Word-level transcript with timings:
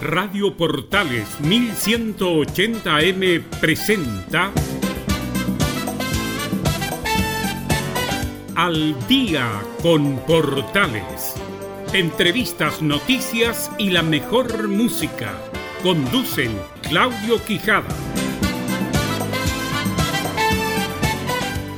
Radio 0.00 0.56
Portales 0.56 1.28
1180M 1.42 3.44
presenta 3.60 4.50
Al 8.56 8.96
día 9.06 9.62
con 9.82 10.16
Portales. 10.20 11.34
Entrevistas, 11.92 12.80
noticias 12.80 13.70
y 13.76 13.90
la 13.90 14.02
mejor 14.02 14.68
música. 14.68 15.34
Conducen 15.82 16.58
Claudio 16.80 17.44
Quijada. 17.44 17.94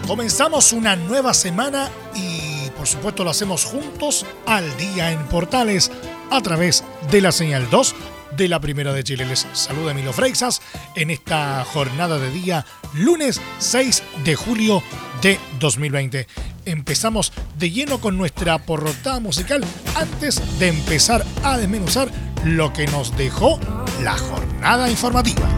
Comenzamos 0.07 0.73
una 0.73 0.95
nueva 0.95 1.35
semana 1.35 1.91
y 2.15 2.71
por 2.71 2.87
supuesto 2.87 3.25
lo 3.25 3.31
hacemos 3.31 3.65
juntos 3.65 4.25
al 4.47 4.77
día 4.77 5.11
en 5.11 5.27
Portales 5.27 5.91
a 6.31 6.41
través 6.41 6.85
de 7.11 7.21
la 7.21 7.33
señal 7.33 7.69
2 7.69 7.97
de 8.37 8.49
la 8.49 8.61
Primera 8.61 8.93
de 8.93 9.05
Chile. 9.05 9.25
Les 9.25 9.47
saluda 9.53 9.93
Emilio 9.93 10.13
Freixas 10.13 10.63
en 10.97 11.11
esta 11.11 11.65
jornada 11.65 12.19
de 12.19 12.31
día 12.31 12.65
lunes 12.95 13.41
6 13.59 14.03
de 14.25 14.35
julio 14.35 14.83
de 15.21 15.39
2020. 15.61 16.27
Empezamos 16.65 17.33
de 17.59 17.71
lleno 17.71 18.01
con 18.01 18.17
nuestra 18.17 18.59
portada 18.59 19.21
musical 19.21 19.65
antes 19.95 20.59
de 20.59 20.69
empezar 20.69 21.25
a 21.43 21.57
desmenuzar 21.57 22.11
lo 22.45 22.73
que 22.73 22.87
nos 22.87 23.17
dejó 23.17 23.59
la 24.03 24.17
jornada 24.17 24.91
informativa. 24.91 25.49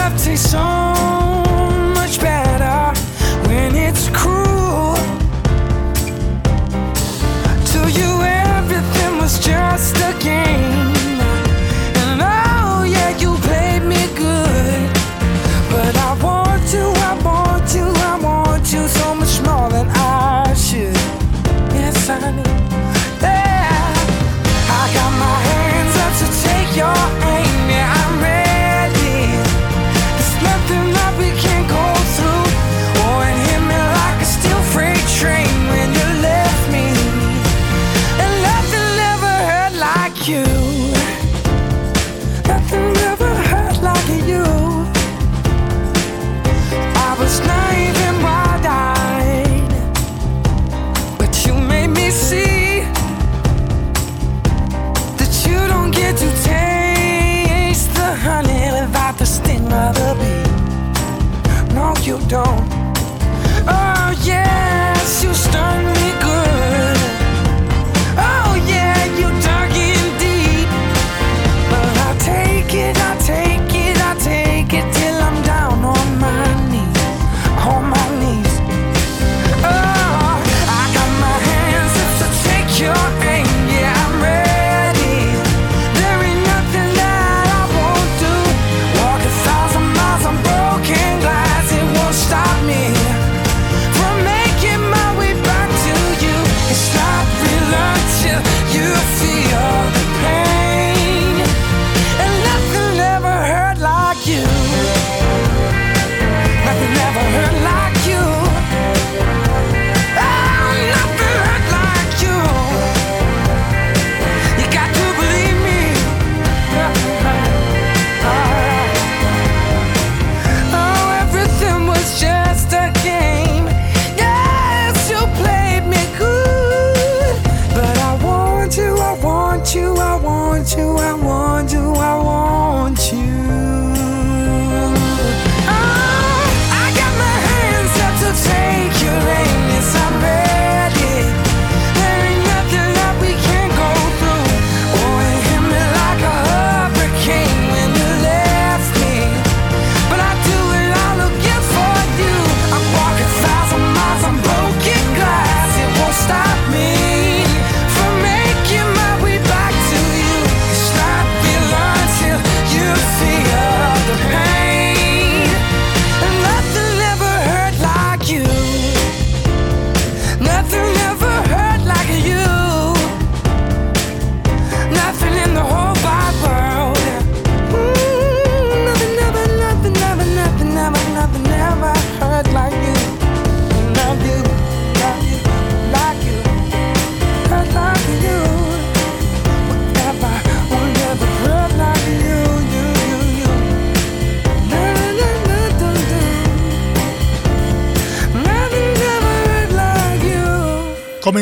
love 0.00 0.16
song. 0.36 1.29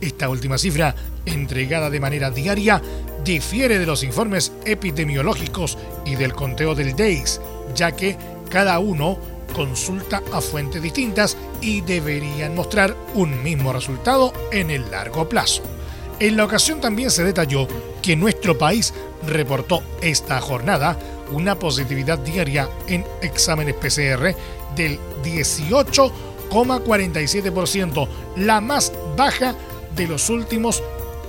Esta 0.00 0.28
última 0.28 0.58
cifra, 0.58 0.96
entregada 1.26 1.90
de 1.90 2.00
manera 2.00 2.32
diaria, 2.32 2.82
difiere 3.24 3.78
de 3.78 3.86
los 3.86 4.02
informes 4.02 4.50
epidemiológicos 4.64 5.78
y 6.04 6.16
del 6.16 6.32
conteo 6.32 6.74
del 6.74 6.96
DAIS, 6.96 7.40
ya 7.72 7.92
que 7.92 8.16
cada 8.50 8.80
uno 8.80 9.35
consulta 9.56 10.22
a 10.34 10.42
fuentes 10.42 10.82
distintas 10.82 11.38
y 11.62 11.80
deberían 11.80 12.54
mostrar 12.54 12.94
un 13.14 13.42
mismo 13.42 13.72
resultado 13.72 14.34
en 14.52 14.70
el 14.70 14.90
largo 14.90 15.30
plazo. 15.30 15.62
En 16.20 16.36
la 16.36 16.44
ocasión 16.44 16.78
también 16.78 17.10
se 17.10 17.24
detalló 17.24 17.66
que 18.02 18.16
nuestro 18.16 18.58
país 18.58 18.92
reportó 19.26 19.82
esta 20.02 20.42
jornada 20.42 20.98
una 21.32 21.58
positividad 21.58 22.18
diaria 22.18 22.68
en 22.86 23.02
exámenes 23.22 23.76
PCR 23.76 24.36
del 24.76 25.00
18,47%, 25.24 28.08
la 28.36 28.60
más 28.60 28.92
baja 29.16 29.54
de 29.96 30.06
los 30.06 30.28
últimos 30.28 30.82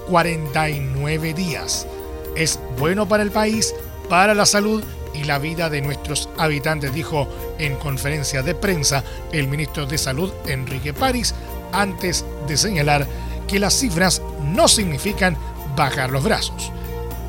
49 0.10 1.34
días. 1.34 1.88
Es 2.36 2.60
bueno 2.78 3.08
para 3.08 3.24
el 3.24 3.32
país, 3.32 3.74
para 4.10 4.34
la 4.34 4.46
salud 4.46 4.84
y 5.18 5.24
la 5.24 5.40
vida 5.40 5.70
de 5.70 5.82
nuestros 5.82 6.30
habitantes, 6.38 6.94
dijo 6.94 7.28
en 7.58 7.76
conferencia 7.76 8.44
de 8.44 8.56
prensa 8.56 9.04
el 9.32 9.48
ministro 9.48 9.86
de 9.86 9.98
Salud 9.98 10.32
Enrique 10.46 10.94
París, 10.94 11.34
antes 11.72 12.26
de 12.48 12.56
señalar 12.58 13.08
que 13.48 13.60
las 13.60 13.74
cifras 13.74 14.22
no 14.44 14.68
significan 14.68 15.38
bajar 15.76 16.12
los 16.12 16.24
brazos. 16.24 16.72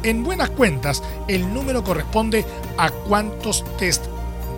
En 0.02 0.22
buenas 0.22 0.50
cuentas, 0.50 1.02
el 1.26 1.52
número 1.52 1.82
corresponde 1.82 2.44
a 2.76 2.90
cuántos 2.90 3.64
test 3.76 4.04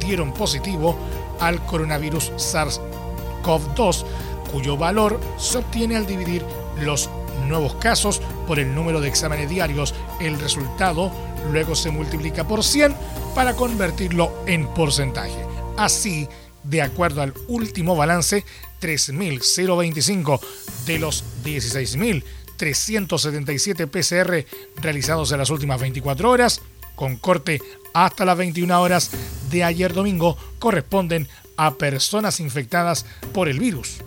dieron 0.01 0.35
positivo 0.35 0.97
al 1.39 1.65
coronavirus 1.65 2.33
SARS-CoV-2, 2.33 4.05
cuyo 4.53 4.77
valor 4.77 5.21
se 5.39 5.59
obtiene 5.59 5.97
al 5.97 6.07
dividir 6.07 6.45
los 6.81 7.09
nuevos 7.49 7.75
casos 7.77 8.21
por 8.47 8.59
el 8.59 8.75
número 8.75 9.01
de 9.01 9.09
exámenes 9.09 9.49
diarios. 9.49 9.95
El 10.21 10.39
resultado 10.39 11.11
luego 11.53 11.75
se 11.75 11.91
multiplica 11.91 12.47
por 12.47 12.65
100 12.65 12.95
para 13.35 13.55
convertirlo 13.55 14.33
en 14.47 14.67
porcentaje. 14.69 15.45
Así, 15.77 16.29
de 16.65 16.83
acuerdo 16.83 17.23
al 17.23 17.35
último 17.49 17.97
balance, 17.97 18.45
3.025 18.81 20.41
de 20.87 20.99
los 20.99 21.25
16.000 21.45 22.25
377 22.61 23.87
PCR 23.87 24.45
realizados 24.83 25.33
en 25.33 25.39
las 25.39 25.49
últimas 25.49 25.81
24 25.81 26.31
horas, 26.31 26.61
con 26.95 27.17
corte 27.17 27.63
hasta 27.95 28.27
las 28.27 28.37
21 28.37 28.83
horas 28.83 29.11
de 29.51 29.65
ayer 29.65 29.95
domingo, 29.95 30.37
corresponden 30.59 31.27
a 31.57 31.77
personas 31.77 32.39
infectadas 32.39 33.07
por 33.33 33.49
el 33.49 33.59
virus. 33.59 34.03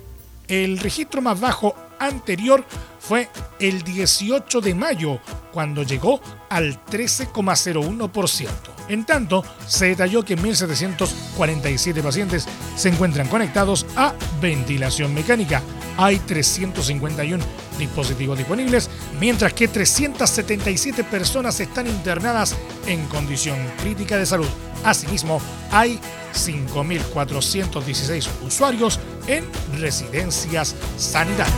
El 0.47 0.77
registro 0.77 1.19
más 1.19 1.39
bajo 1.39 1.75
anterior 1.97 2.63
fue 3.03 3.29
el 3.59 3.83
18 3.83 4.61
de 4.61 4.73
mayo, 4.73 5.19
cuando 5.51 5.83
llegó 5.83 6.21
al 6.49 6.83
13,01%. 6.85 8.47
En 8.87 9.05
tanto, 9.05 9.43
se 9.67 9.87
detalló 9.87 10.23
que 10.23 10.37
1.747 10.37 12.01
pacientes 12.01 12.47
se 12.77 12.89
encuentran 12.89 13.27
conectados 13.27 13.85
a 13.97 14.13
ventilación 14.41 15.13
mecánica. 15.13 15.61
Hay 15.97 16.19
351 16.19 17.43
dispositivos 17.77 18.37
disponibles, 18.37 18.89
mientras 19.23 19.53
que 19.53 19.69
377 19.69 21.05
personas 21.05 21.57
están 21.61 21.87
internadas 21.87 22.57
en 22.85 23.05
condición 23.05 23.57
crítica 23.81 24.17
de 24.17 24.25
salud. 24.25 24.49
Asimismo, 24.83 25.41
hay 25.71 25.97
5.416 26.33 28.27
usuarios 28.45 28.99
en 29.27 29.45
residencias 29.79 30.75
sanitarias. 30.97 31.55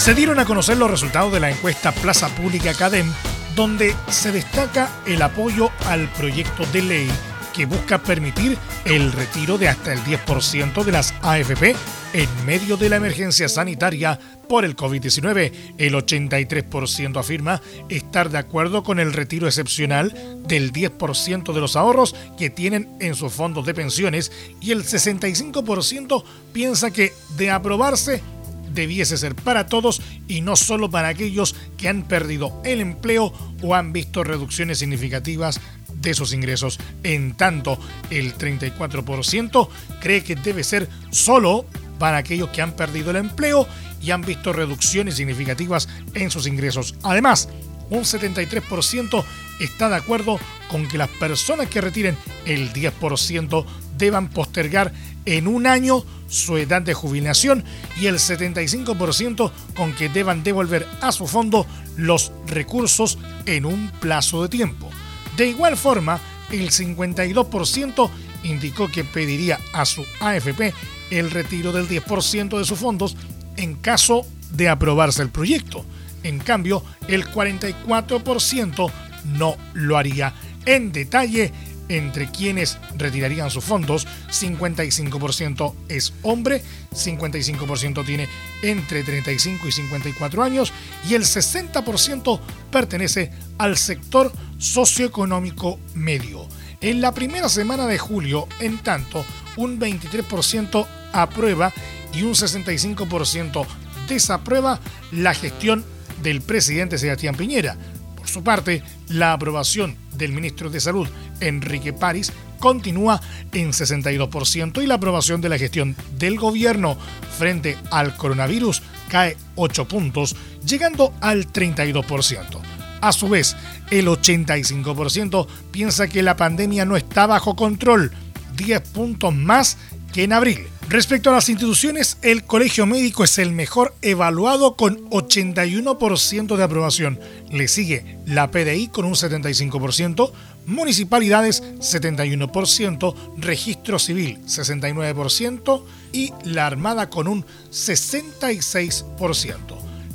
Se 0.00 0.14
dieron 0.14 0.38
a 0.38 0.46
conocer 0.46 0.78
los 0.78 0.90
resultados 0.90 1.30
de 1.30 1.40
la 1.40 1.50
encuesta 1.50 1.92
Plaza 1.92 2.30
Pública 2.30 2.72
Cadem, 2.72 3.12
donde 3.54 3.94
se 4.08 4.32
destaca 4.32 4.88
el 5.06 5.20
apoyo 5.20 5.68
al 5.84 6.08
proyecto 6.14 6.64
de 6.72 6.80
ley 6.80 7.10
que 7.52 7.66
busca 7.66 7.98
permitir 7.98 8.56
el 8.86 9.12
retiro 9.12 9.58
de 9.58 9.68
hasta 9.68 9.92
el 9.92 9.98
10% 10.00 10.84
de 10.84 10.92
las 10.92 11.12
AFP 11.20 11.76
en 12.14 12.46
medio 12.46 12.78
de 12.78 12.88
la 12.88 12.96
emergencia 12.96 13.46
sanitaria 13.46 14.18
por 14.48 14.64
el 14.64 14.74
COVID-19. 14.74 15.74
El 15.76 15.92
83% 15.92 17.20
afirma 17.20 17.60
estar 17.90 18.30
de 18.30 18.38
acuerdo 18.38 18.82
con 18.82 19.00
el 19.00 19.12
retiro 19.12 19.48
excepcional 19.48 20.14
del 20.46 20.72
10% 20.72 21.52
de 21.52 21.60
los 21.60 21.76
ahorros 21.76 22.16
que 22.38 22.48
tienen 22.48 22.88
en 23.00 23.14
sus 23.14 23.34
fondos 23.34 23.66
de 23.66 23.74
pensiones 23.74 24.32
y 24.62 24.70
el 24.70 24.82
65% 24.82 26.24
piensa 26.54 26.90
que 26.90 27.12
de 27.36 27.50
aprobarse 27.50 28.22
debiese 28.72 29.16
ser 29.16 29.34
para 29.34 29.66
todos 29.66 30.02
y 30.28 30.40
no 30.40 30.56
solo 30.56 30.90
para 30.90 31.08
aquellos 31.08 31.54
que 31.76 31.88
han 31.88 32.02
perdido 32.02 32.60
el 32.64 32.80
empleo 32.80 33.32
o 33.62 33.74
han 33.74 33.92
visto 33.92 34.24
reducciones 34.24 34.78
significativas 34.78 35.60
de 35.94 36.10
esos 36.10 36.32
ingresos. 36.32 36.78
En 37.02 37.36
tanto, 37.36 37.78
el 38.10 38.36
34% 38.36 39.68
cree 40.00 40.24
que 40.24 40.36
debe 40.36 40.64
ser 40.64 40.88
solo 41.10 41.66
para 41.98 42.18
aquellos 42.18 42.48
que 42.50 42.62
han 42.62 42.72
perdido 42.72 43.10
el 43.10 43.16
empleo 43.16 43.66
y 44.00 44.10
han 44.10 44.22
visto 44.22 44.52
reducciones 44.52 45.16
significativas 45.16 45.88
en 46.14 46.30
sus 46.30 46.46
ingresos. 46.46 46.94
Además, 47.02 47.48
un 47.90 48.04
73% 48.04 49.24
está 49.60 49.88
de 49.88 49.96
acuerdo 49.96 50.38
con 50.68 50.88
que 50.88 50.96
las 50.96 51.08
personas 51.08 51.68
que 51.68 51.80
retiren 51.80 52.16
el 52.46 52.72
10% 52.72 53.64
deban 54.00 54.28
postergar 54.28 54.92
en 55.26 55.46
un 55.46 55.68
año 55.68 56.04
su 56.28 56.56
edad 56.56 56.82
de 56.82 56.94
jubilación 56.94 57.64
y 58.00 58.06
el 58.06 58.16
75% 58.16 59.52
con 59.76 59.92
que 59.92 60.08
deban 60.08 60.42
devolver 60.42 60.88
a 61.00 61.12
su 61.12 61.26
fondo 61.26 61.66
los 61.96 62.32
recursos 62.46 63.18
en 63.46 63.66
un 63.66 63.90
plazo 64.00 64.42
de 64.42 64.48
tiempo. 64.48 64.90
De 65.36 65.46
igual 65.46 65.76
forma, 65.76 66.20
el 66.50 66.70
52% 66.70 68.10
indicó 68.44 68.88
que 68.88 69.04
pediría 69.04 69.58
a 69.72 69.84
su 69.84 70.04
AFP 70.20 70.72
el 71.10 71.30
retiro 71.30 71.72
del 71.72 71.88
10% 71.88 72.58
de 72.58 72.64
sus 72.64 72.78
fondos 72.78 73.16
en 73.56 73.74
caso 73.74 74.26
de 74.52 74.68
aprobarse 74.68 75.22
el 75.22 75.30
proyecto. 75.30 75.84
En 76.22 76.38
cambio, 76.38 76.82
el 77.08 77.26
44% 77.26 78.90
no 79.36 79.56
lo 79.74 79.96
haría. 79.96 80.34
En 80.66 80.92
detalle, 80.92 81.52
entre 81.90 82.30
quienes 82.30 82.78
retirarían 82.96 83.50
sus 83.50 83.64
fondos, 83.64 84.06
55% 84.30 85.74
es 85.88 86.14
hombre, 86.22 86.62
55% 86.92 88.06
tiene 88.06 88.28
entre 88.62 89.02
35 89.02 89.68
y 89.68 89.72
54 89.72 90.42
años 90.42 90.72
y 91.08 91.14
el 91.14 91.22
60% 91.22 92.40
pertenece 92.70 93.32
al 93.58 93.76
sector 93.76 94.32
socioeconómico 94.58 95.78
medio. 95.94 96.46
En 96.80 97.00
la 97.00 97.12
primera 97.12 97.48
semana 97.48 97.86
de 97.86 97.98
julio, 97.98 98.48
en 98.60 98.78
tanto, 98.78 99.24
un 99.56 99.78
23% 99.78 100.86
aprueba 101.12 101.72
y 102.14 102.22
un 102.22 102.32
65% 102.32 103.66
desaprueba 104.08 104.80
la 105.12 105.34
gestión 105.34 105.84
del 106.22 106.40
presidente 106.40 106.98
Sebastián 106.98 107.34
Piñera. 107.34 107.76
Por 108.16 108.28
su 108.28 108.42
parte, 108.44 108.82
la 109.08 109.32
aprobación 109.32 109.96
del 110.20 110.32
ministro 110.32 110.70
de 110.70 110.78
Salud, 110.78 111.08
Enrique 111.40 111.92
París, 111.92 112.32
continúa 112.60 113.20
en 113.52 113.72
62% 113.72 114.82
y 114.82 114.86
la 114.86 114.94
aprobación 114.94 115.40
de 115.40 115.48
la 115.48 115.58
gestión 115.58 115.96
del 116.16 116.38
gobierno 116.38 116.96
frente 117.36 117.76
al 117.90 118.16
coronavirus 118.16 118.82
cae 119.08 119.36
8 119.56 119.88
puntos, 119.88 120.36
llegando 120.64 121.12
al 121.20 121.52
32%. 121.52 122.60
A 123.00 123.12
su 123.12 123.28
vez, 123.28 123.56
el 123.90 124.06
85% 124.06 125.46
piensa 125.72 126.06
que 126.06 126.22
la 126.22 126.36
pandemia 126.36 126.84
no 126.84 126.96
está 126.96 127.26
bajo 127.26 127.56
control, 127.56 128.12
10 128.56 128.80
puntos 128.90 129.34
más 129.34 129.78
que 130.12 130.24
en 130.24 130.34
abril. 130.34 130.66
Respecto 130.90 131.30
a 131.30 131.32
las 131.34 131.48
instituciones, 131.48 132.18
el 132.20 132.42
colegio 132.42 132.84
médico 132.84 133.22
es 133.22 133.38
el 133.38 133.52
mejor 133.52 133.94
evaluado 134.02 134.74
con 134.74 135.08
81% 135.10 136.56
de 136.56 136.64
aprobación. 136.64 137.20
Le 137.48 137.68
sigue 137.68 138.18
la 138.26 138.50
PDI 138.50 138.88
con 138.88 139.04
un 139.04 139.12
75%, 139.12 140.32
municipalidades 140.66 141.62
71%, 141.78 143.14
registro 143.36 144.00
civil 144.00 144.40
69% 144.46 145.84
y 146.12 146.32
la 146.42 146.66
Armada 146.66 147.08
con 147.08 147.28
un 147.28 147.46
66%. 147.70 149.58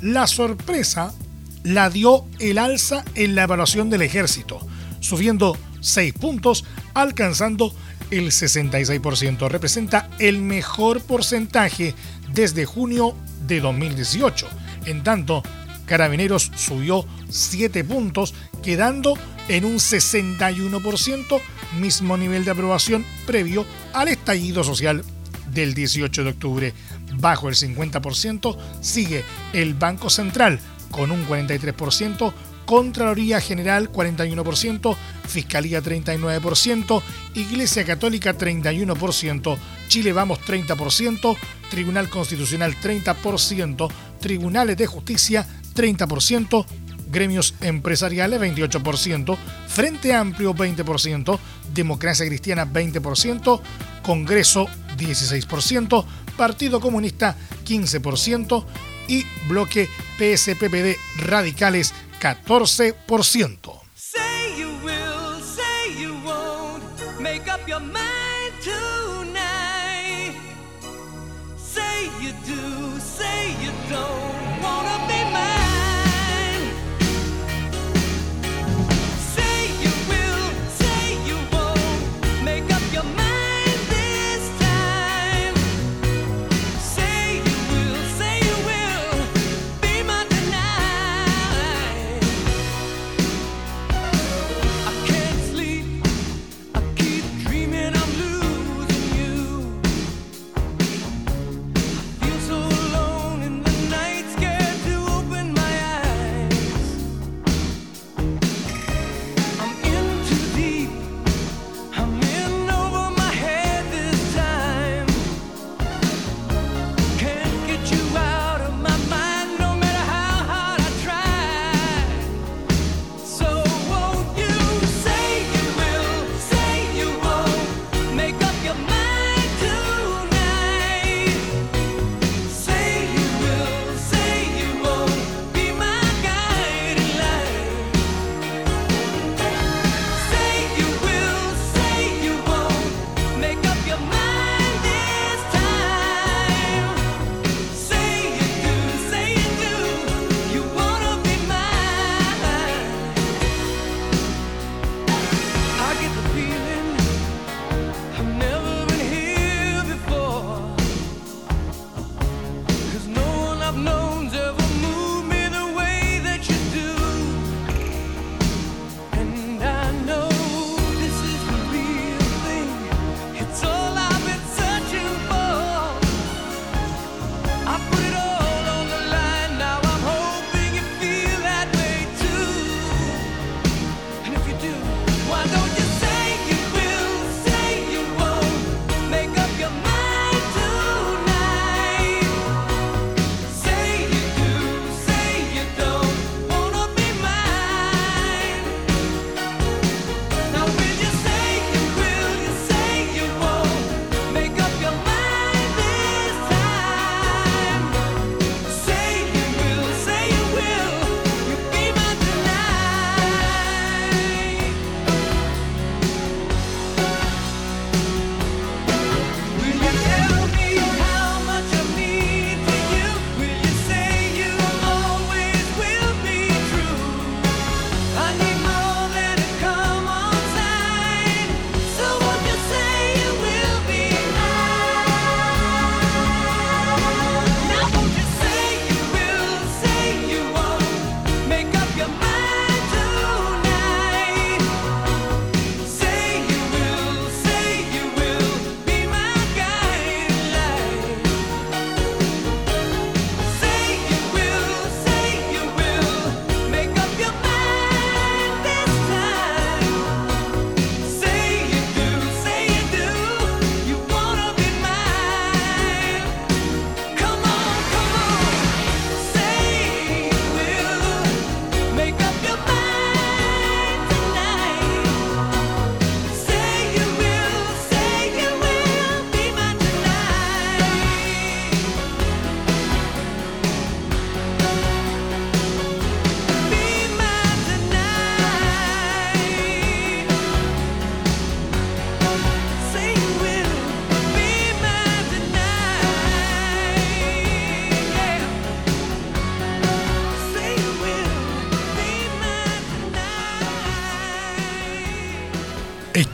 La 0.02 0.26
sorpresa 0.26 1.14
la 1.62 1.88
dio 1.88 2.26
el 2.38 2.58
alza 2.58 3.02
en 3.14 3.34
la 3.34 3.44
evaluación 3.44 3.88
del 3.88 4.02
ejército, 4.02 4.60
subiendo 5.00 5.56
6 5.80 6.12
puntos, 6.12 6.66
alcanzando 6.92 7.74
el 8.10 8.26
66%. 8.26 9.48
Representa 9.48 10.08
el 10.18 10.40
mejor 10.40 11.00
porcentaje 11.02 11.94
desde 12.32 12.64
junio 12.64 13.14
de 13.46 13.60
2018. 13.60 14.46
En 14.86 15.02
tanto, 15.02 15.42
Carabineros 15.86 16.50
subió 16.56 17.06
7 17.28 17.84
puntos, 17.84 18.34
quedando 18.62 19.14
en 19.48 19.64
un 19.64 19.76
61%, 19.76 21.40
mismo 21.78 22.16
nivel 22.16 22.44
de 22.44 22.50
aprobación 22.50 23.04
previo 23.26 23.64
al 23.92 24.08
estallido 24.08 24.64
social 24.64 25.04
del 25.52 25.74
18 25.74 26.24
de 26.24 26.30
octubre. 26.30 26.74
Bajo 27.14 27.48
el 27.48 27.54
50% 27.54 28.56
sigue 28.80 29.24
el 29.52 29.74
Banco 29.74 30.10
Central 30.10 30.58
con 30.90 31.10
un 31.10 31.26
43%, 31.26 32.32
Contraloría 32.66 33.40
General 33.40 33.90
41%, 33.90 34.96
Fiscalía 35.26 35.82
39%, 35.82 37.02
Iglesia 37.34 37.84
Católica 37.84 38.36
31%, 38.36 39.56
Chile 39.88 40.12
Vamos 40.12 40.40
30%, 40.40 41.36
Tribunal 41.70 42.10
Constitucional 42.10 42.74
30%, 42.74 43.88
Tribunales 44.20 44.76
de 44.76 44.86
Justicia 44.86 45.46
30%, 45.74 46.66
Gremios 47.08 47.54
Empresariales 47.60 48.40
28%, 48.40 49.36
Frente 49.68 50.12
Amplio 50.12 50.52
20%, 50.52 51.38
Democracia 51.72 52.26
Cristiana 52.26 52.66
20%, 52.66 53.60
Congreso 54.02 54.66
16%, 54.96 56.04
Partido 56.36 56.80
Comunista 56.80 57.36
15% 57.64 58.64
y 59.08 59.24
Bloque 59.48 59.88
PSPPD 60.18 60.96
Radicales 61.18 61.94
14%. 62.20 63.80
Say 63.94 64.58
you 64.58 64.68
will, 64.82 65.40
say 65.40 65.92
you 65.98 66.14
won't, 66.24 67.20
make 67.20 67.48
up 67.52 67.66
your 67.68 67.80
mind 67.80 68.52
to 68.62 69.05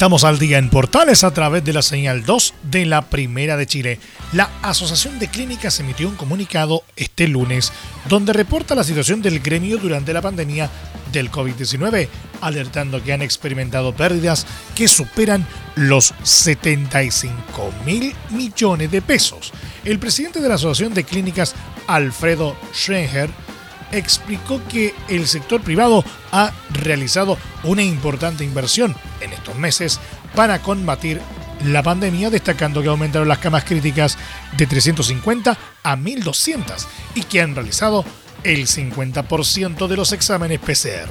Estamos 0.02 0.24
al 0.24 0.40
día 0.40 0.58
en 0.58 0.68
Portales 0.68 1.22
a 1.22 1.32
través 1.32 1.64
de 1.64 1.72
la 1.72 1.80
señal 1.80 2.24
2 2.24 2.54
de 2.64 2.86
la 2.86 3.02
Primera 3.02 3.56
de 3.56 3.68
Chile. 3.68 4.00
La 4.32 4.50
Asociación 4.60 5.20
de 5.20 5.28
Clínicas 5.28 5.78
emitió 5.78 6.08
un 6.08 6.16
comunicado 6.16 6.82
este 6.96 7.28
lunes 7.28 7.72
donde 8.08 8.32
reporta 8.32 8.74
la 8.74 8.82
situación 8.82 9.22
del 9.22 9.38
gremio 9.38 9.78
durante 9.78 10.12
la 10.12 10.20
pandemia 10.20 10.68
del 11.12 11.30
COVID-19, 11.30 12.08
alertando 12.40 13.00
que 13.00 13.12
han 13.12 13.22
experimentado 13.22 13.94
pérdidas 13.94 14.44
que 14.74 14.88
superan 14.88 15.46
los 15.76 16.12
75 16.24 17.72
mil 17.86 18.12
millones 18.30 18.90
de 18.90 19.02
pesos. 19.02 19.52
El 19.84 20.00
presidente 20.00 20.40
de 20.40 20.48
la 20.48 20.56
Asociación 20.56 20.94
de 20.94 21.04
Clínicas, 21.04 21.54
Alfredo 21.86 22.56
Schrenger, 22.74 23.30
explicó 23.92 24.60
que 24.68 24.94
el 25.08 25.28
sector 25.28 25.60
privado 25.60 26.04
ha 26.32 26.52
realizado 26.70 27.38
una 27.62 27.82
importante 27.82 28.44
inversión 28.44 28.96
en 29.20 29.32
estos 29.32 29.54
meses 29.56 30.00
para 30.34 30.60
combatir 30.60 31.20
la 31.64 31.82
pandemia, 31.82 32.30
destacando 32.30 32.82
que 32.82 32.88
aumentaron 32.88 33.28
las 33.28 33.38
camas 33.38 33.64
críticas 33.64 34.18
de 34.56 34.66
350 34.66 35.56
a 35.82 35.96
1200 35.96 36.88
y 37.14 37.22
que 37.22 37.40
han 37.40 37.54
realizado 37.54 38.04
el 38.42 38.66
50% 38.66 39.86
de 39.86 39.96
los 39.96 40.12
exámenes 40.12 40.58
PCR. 40.58 41.10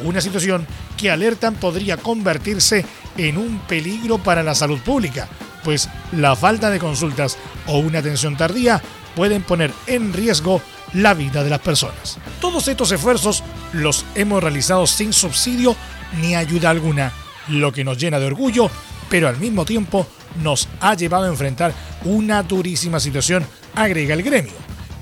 Una 0.05 0.21
situación 0.21 0.67
que 0.97 1.11
alertan 1.11 1.55
podría 1.55 1.97
convertirse 1.97 2.85
en 3.17 3.37
un 3.37 3.59
peligro 3.61 4.19
para 4.19 4.43
la 4.43 4.55
salud 4.55 4.79
pública, 4.81 5.29
pues 5.65 5.89
la 6.13 6.37
falta 6.37 6.71
de 6.71 6.79
consultas 6.79 7.37
o 7.67 7.79
una 7.79 7.99
atención 7.99 8.37
tardía 8.37 8.83
pueden 9.15 9.43
poner 9.43 9.73
en 9.87 10.13
riesgo 10.13 10.63
la 10.95 11.15
vida 11.15 11.45
de 11.45 11.51
las 11.51 11.61
personas. 11.61 12.19
Todos 12.41 12.69
estos 12.69 12.91
esfuerzos 12.93 13.43
los 13.73 14.05
hemos 14.15 14.43
realizado 14.43 14.87
sin 14.87 15.13
subsidio 15.13 15.77
ni 16.21 16.35
ayuda 16.35 16.71
alguna, 16.71 17.13
lo 17.49 17.73
que 17.73 17.85
nos 17.85 17.99
llena 17.99 18.19
de 18.19 18.27
orgullo, 18.27 18.71
pero 19.09 19.29
al 19.29 19.39
mismo 19.39 19.65
tiempo 19.65 20.07
nos 20.43 20.69
ha 20.81 20.95
llevado 20.95 21.25
a 21.25 21.29
enfrentar 21.29 21.75
una 22.05 22.43
durísima 22.43 23.01
situación, 23.01 23.45
agrega 23.75 24.15
el 24.15 24.23
gremio. 24.23 24.53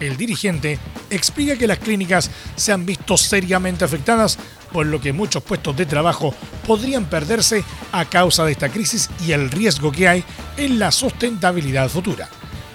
El 0.01 0.17
dirigente 0.17 0.79
explica 1.11 1.57
que 1.57 1.67
las 1.67 1.79
clínicas 1.79 2.31
se 2.55 2.73
han 2.73 2.87
visto 2.87 3.17
seriamente 3.17 3.85
afectadas, 3.85 4.39
por 4.73 4.87
lo 4.87 5.01
que 5.01 5.13
muchos 5.13 5.43
puestos 5.43 5.77
de 5.77 5.87
trabajo 5.87 6.35
podrían 6.67 7.07
perderse 7.07 7.65
a 7.91 8.05
causa 8.05 8.45
de 8.45 8.53
esta 8.53 8.69
crisis 8.69 9.11
y 9.27 9.33
el 9.33 9.51
riesgo 9.51 9.91
que 9.91 10.09
hay 10.09 10.25
en 10.57 10.79
la 10.79 10.93
sustentabilidad 10.93 11.89
futura. 11.89 12.29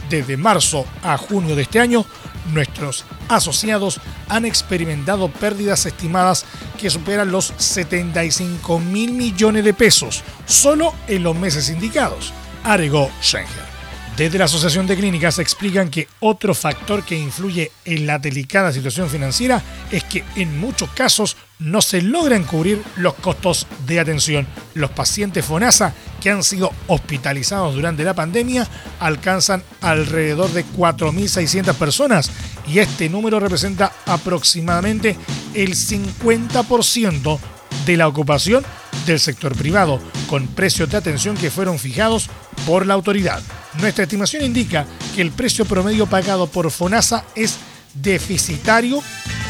Desde 0.10 0.36
marzo 0.36 0.86
a 1.02 1.18
junio 1.18 1.56
de 1.56 1.62
este 1.62 1.80
año, 1.80 2.06
nuestros 2.52 3.06
asociados 3.30 4.02
han 4.28 4.46
experimentado 4.46 5.30
pérdidas 5.30 5.86
estimadas 5.86 6.46
que 6.80 6.90
superan 6.90 7.32
los 7.32 7.54
75 7.58 8.80
mil 8.80 9.14
millones 9.14 9.64
de 9.64 9.74
pesos 9.74 10.24
solo 10.46 10.94
en 11.08 11.24
los 11.24 11.36
meses 11.36 11.70
indicados 11.70 12.34
agregó 12.64 13.10
Schenger. 13.22 13.73
Desde 14.17 14.38
la 14.38 14.45
Asociación 14.45 14.86
de 14.86 14.95
Clínicas 14.95 15.39
explican 15.39 15.89
que 15.89 16.08
otro 16.19 16.54
factor 16.54 17.04
que 17.04 17.17
influye 17.17 17.71
en 17.84 18.06
la 18.06 18.19
delicada 18.19 18.71
situación 18.71 19.10
financiera 19.10 19.63
es 19.91 20.04
que 20.04 20.23
en 20.36 20.60
muchos 20.60 20.91
casos 20.91 21.36
no 21.58 21.82
se 21.82 22.04
logran 22.04 22.43
cubrir 22.43 22.84
los 22.95 23.15
costos 23.15 23.65
de 23.88 23.99
atención. 23.99 24.45
Los 24.76 24.91
pacientes 24.91 25.43
FONASA 25.43 25.95
que 26.21 26.30
han 26.30 26.43
sido 26.43 26.71
hospitalizados 26.86 27.73
durante 27.73 28.04
la 28.04 28.13
pandemia 28.13 28.67
alcanzan 28.99 29.63
alrededor 29.82 30.52
de 30.52 30.63
4.600 30.63 31.73
personas 31.73 32.30
y 32.67 32.80
este 32.80 33.10
número 33.10 33.39
representa 33.39 33.93
aproximadamente 34.06 35.17
el 35.56 35.73
50% 35.73 37.39
de 37.88 37.97
la 37.97 38.08
ocupación 38.08 38.63
del 39.08 39.19
sector 39.19 39.56
privado, 39.56 39.99
con 40.28 40.47
precios 40.47 40.89
de 40.89 40.97
atención 40.97 41.36
que 41.36 41.52
fueron 41.52 41.80
fijados 41.80 42.30
por 42.66 42.86
la 42.86 42.94
autoridad. 42.94 43.42
Nuestra 43.80 44.04
estimación 44.04 44.44
indica 44.44 44.86
que 45.16 45.22
el 45.22 45.32
precio 45.32 45.66
promedio 45.66 46.06
pagado 46.06 46.48
por 46.48 46.70
FONASA 46.70 47.26
es 47.36 47.58
deficitario 47.94 49.02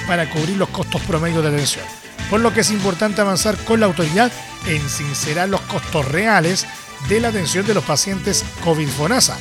para 0.08 0.30
cubrir 0.30 0.58
los 0.58 0.70
costos 0.70 1.02
promedios 1.02 1.44
de 1.44 1.50
atención, 1.50 1.86
por 2.30 2.39
lo 2.39 2.54
que 2.54 2.62
es 2.62 2.72
importante 2.72 3.22
avanzar 3.22 3.58
con 3.66 3.80
la 3.80 3.86
autoridad 3.86 4.32
en 4.68 4.88
sincerar 4.89 5.50
los 5.50 5.62
costos 5.62 6.08
reales 6.10 6.66
de 7.10 7.20
la 7.20 7.30
atención 7.30 7.66
de 7.66 7.74
los 7.74 7.84
pacientes 7.84 8.44
COVID-FONASA 8.63 9.38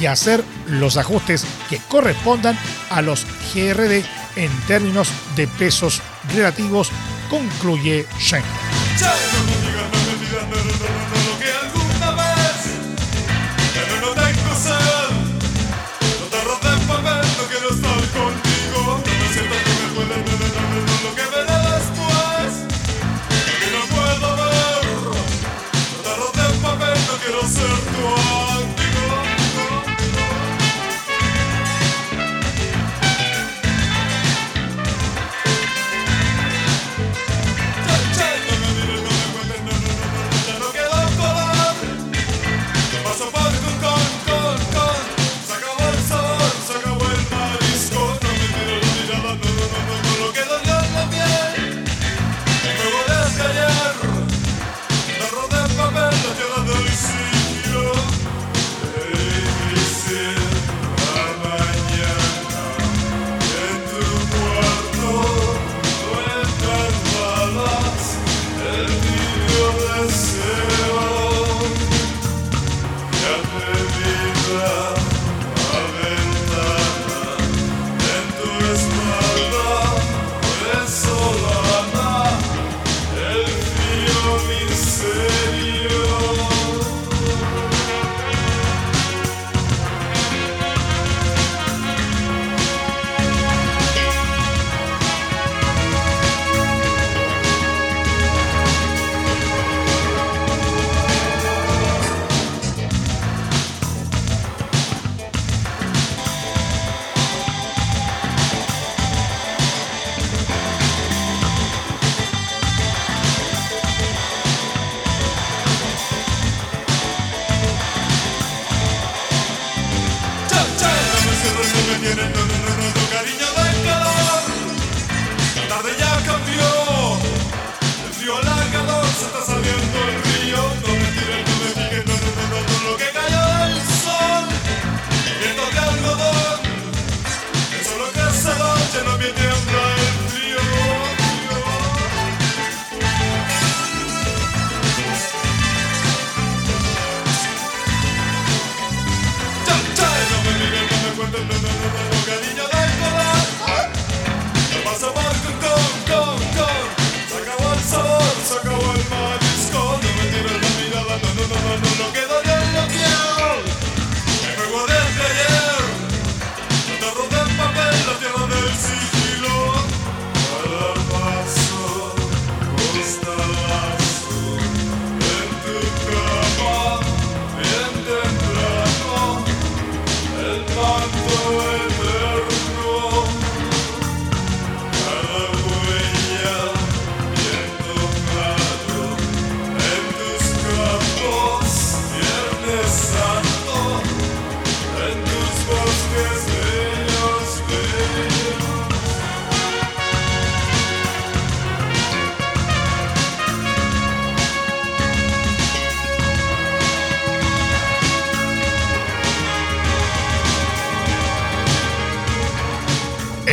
y 0.00 0.06
hacer 0.06 0.44
los 0.66 0.96
ajustes 0.96 1.44
que 1.70 1.80
correspondan 1.88 2.58
a 2.90 3.02
los 3.02 3.24
GRD 3.54 4.04
en 4.36 4.50
términos 4.66 5.08
de 5.34 5.48
pesos 5.48 6.02
relativos, 6.34 6.90
concluye 7.30 8.06
Schengen. 8.18 9.55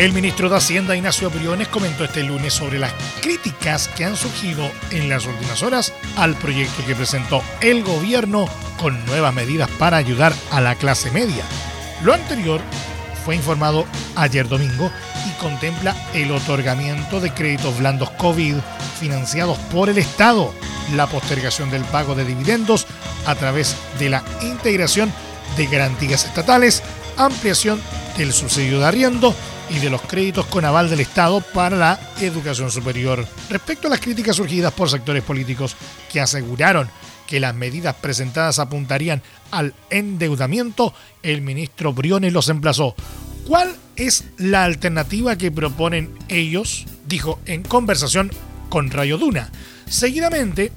El 0.04 0.12
ministro 0.12 0.50
de 0.50 0.58
Hacienda, 0.58 0.98
Ignacio 0.98 1.30
Briones, 1.30 1.70
comentó 1.70 2.04
este 2.04 2.24
lunes 2.24 2.54
sobre 2.54 2.78
las 2.78 2.92
críticas 3.22 3.88
que 3.88 4.04
han 4.04 4.18
surgido 4.18 4.70
en 4.92 5.08
las 5.08 5.26
últimas 5.26 5.64
horas 5.64 5.94
al 6.18 6.36
proyecto 6.36 6.86
que 6.86 6.94
presentó 6.94 7.42
el 7.62 7.86
gobierno 7.86 8.50
con 8.82 9.06
nuevas 9.06 9.34
medidas 9.34 9.70
para 9.80 9.96
ayudar 9.96 10.34
a 10.52 10.60
la 10.60 10.76
clase 10.76 11.10
media. 11.12 11.46
Lo 12.04 12.14
anterior 12.14 12.60
fue 13.24 13.38
informado 13.38 13.86
ayer 14.18 14.46
domingo 14.50 14.92
y 15.26 15.42
contempla 15.42 15.96
el 16.14 16.34
otorgamiento 16.34 17.22
de 17.22 17.34
créditos 17.34 17.80
blandos 17.80 18.10
COVID 18.10 18.58
financiados 19.00 19.58
por 19.72 19.88
el 19.88 20.00
Estado, 20.00 20.54
la 20.98 21.08
postergación 21.08 21.72
del 21.72 21.86
pago 21.86 22.14
de 22.14 22.26
dividendos 22.26 22.88
a 23.26 23.36
través 23.36 23.78
de 24.00 24.10
la 24.10 24.22
integración 24.42 25.14
de 25.56 25.66
garantías 25.68 26.26
estatales, 26.26 26.84
ampliación 27.16 27.82
del 28.18 28.34
subsidio 28.34 28.80
de 28.80 28.86
arriendo, 28.86 29.34
y 29.70 29.80
de 29.80 29.90
los 29.90 30.02
créditos 30.02 30.46
con 30.48 30.66
aval 30.66 30.90
del 30.90 31.00
Estado 31.00 31.42
para 31.42 31.78
la 31.78 32.00
educación 32.22 32.72
superior. 32.72 33.28
Respecto 33.50 33.88
a 33.88 33.92
las 33.92 34.00
críticas 34.00 34.36
surgidas 34.36 34.74
por 34.74 34.90
sectores 34.90 35.24
políticos 35.24 35.76
que 36.12 36.20
aseguraron 36.20 36.90
que 37.28 37.40
las 37.40 37.56
medidas 37.56 37.96
presentadas 37.96 38.60
apuntarían 38.60 39.22
al 39.52 39.74
endeudamiento, 39.90 40.94
el 41.22 41.42
ministro 41.42 41.94
Briones 41.94 42.34
los 42.34 42.50
emplazó. 42.50 42.96
¿Cuál 43.48 43.76
es 43.96 44.26
la 44.38 44.64
alternativa 44.64 45.38
que 45.38 45.52
proponen 45.52 46.12
ellos? 46.28 46.86
Dijo 47.06 47.40
en 47.46 47.64
conversación 47.64 48.32
con 48.70 48.90
Rayo 48.92 49.18
Duna. 49.18 49.52
Seguidamente 49.88 50.72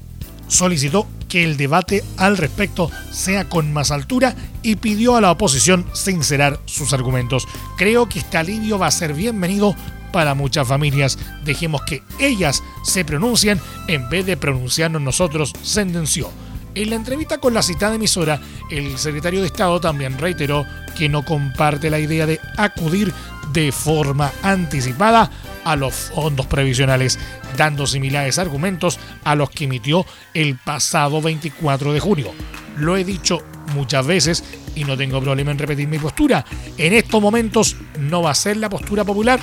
solicitó 0.49 1.07
que 1.37 1.45
el 1.45 1.59
debate 1.59 2.03
al 2.17 2.39
respecto 2.39 2.91
sea 3.11 3.47
con 3.47 3.71
más 3.71 3.91
altura 3.91 4.35
y 4.63 4.77
pidió 4.77 5.17
a 5.17 5.21
la 5.21 5.31
oposición 5.31 5.85
sincerar 5.93 6.59
sus 6.65 6.95
argumentos. 6.95 7.47
Creo 7.77 8.09
que 8.09 8.21
este 8.21 8.39
alivio 8.39 8.79
va 8.79 8.87
a 8.87 8.91
ser 8.91 9.13
bienvenido 9.13 9.77
para 10.15 10.35
muchas 10.35 10.67
familias. 10.67 11.19
Dejemos 11.45 11.83
que 11.83 12.03
ellas 12.19 12.63
se 12.85 13.05
pronuncien 13.05 13.61
en 13.87 14.09
vez 14.09 14.25
de 14.25 14.39
pronunciarnos 14.39 15.03
nosotros, 15.03 15.53
sentenció. 15.61 16.31
En 16.75 16.89
la 16.89 16.97
entrevista 16.97 17.37
con 17.37 17.53
la 17.53 17.63
citada 17.63 17.97
emisora, 17.97 18.41
el 18.71 18.97
secretario 18.97 19.43
de 19.43 19.49
Estado 19.49 19.79
también 19.79 20.17
reiteró 20.17 20.65
que 20.97 21.11
no 21.11 21.23
comparte 21.23 21.91
la 21.91 21.99
idea 21.99 22.25
de 22.25 22.41
acudir 22.57 23.13
de 23.53 23.73
forma 23.73 24.33
anticipada 24.43 25.31
a 25.67 25.75
los 25.75 25.95
fondos 25.95 26.47
previsionales, 26.47 27.19
dando 27.57 27.87
similares 27.89 28.39
argumentos 28.39 29.01
a 29.25 29.35
los 29.35 29.51
que 29.51 29.65
emitió 29.65 30.07
el 30.33 30.57
pasado 30.57 31.21
24 31.21 31.93
de 31.93 32.01
junio. 32.01 32.33
Lo 32.77 32.97
he 32.97 33.05
dicho 33.05 33.43
muchas 33.75 34.07
veces 34.07 34.45
y 34.77 34.85
no 34.85 34.97
tengo 34.97 35.21
problema 35.21 35.51
en 35.51 35.59
repetir 35.59 35.89
mi 35.89 35.99
postura. 35.99 36.45
En 36.79 36.93
estos 36.93 37.21
momentos 37.21 37.77
no 37.99 38.23
va 38.23 38.31
a 38.31 38.35
ser 38.35 38.59
la 38.59 38.71
postura 38.71 39.05
popular, 39.05 39.41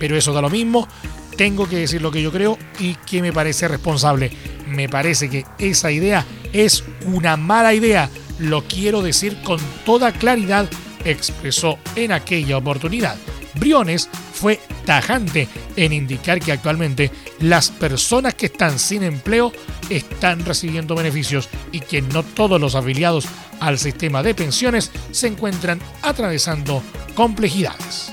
pero 0.00 0.16
eso 0.16 0.32
da 0.32 0.42
lo 0.42 0.50
mismo. 0.50 0.88
Tengo 1.36 1.68
que 1.68 1.76
decir 1.76 2.02
lo 2.02 2.10
que 2.10 2.22
yo 2.22 2.32
creo 2.32 2.58
y 2.80 2.94
que 2.94 3.22
me 3.22 3.32
parece 3.32 3.68
responsable. 3.68 4.32
Me 4.66 4.88
parece 4.88 5.30
que 5.30 5.44
esa 5.58 5.92
idea 5.92 6.26
es 6.52 6.82
una 7.06 7.36
mala 7.36 7.72
idea. 7.72 8.10
Lo 8.40 8.64
quiero 8.64 9.00
decir 9.00 9.40
con 9.44 9.60
toda 9.84 10.10
claridad, 10.10 10.68
expresó 11.04 11.78
en 11.94 12.10
aquella 12.10 12.56
oportunidad. 12.56 13.16
Briones 13.54 14.08
fue 14.32 14.60
tajante 14.84 15.48
en 15.76 15.92
indicar 15.92 16.40
que 16.40 16.52
actualmente 16.52 17.10
las 17.40 17.70
personas 17.70 18.34
que 18.34 18.46
están 18.46 18.78
sin 18.78 19.02
empleo 19.02 19.52
están 19.90 20.44
recibiendo 20.44 20.94
beneficios 20.94 21.48
y 21.70 21.80
que 21.80 22.02
no 22.02 22.22
todos 22.22 22.60
los 22.60 22.74
afiliados 22.74 23.26
al 23.60 23.78
sistema 23.78 24.22
de 24.22 24.34
pensiones 24.34 24.90
se 25.10 25.28
encuentran 25.28 25.80
atravesando 26.02 26.82
complejidades. 27.14 28.12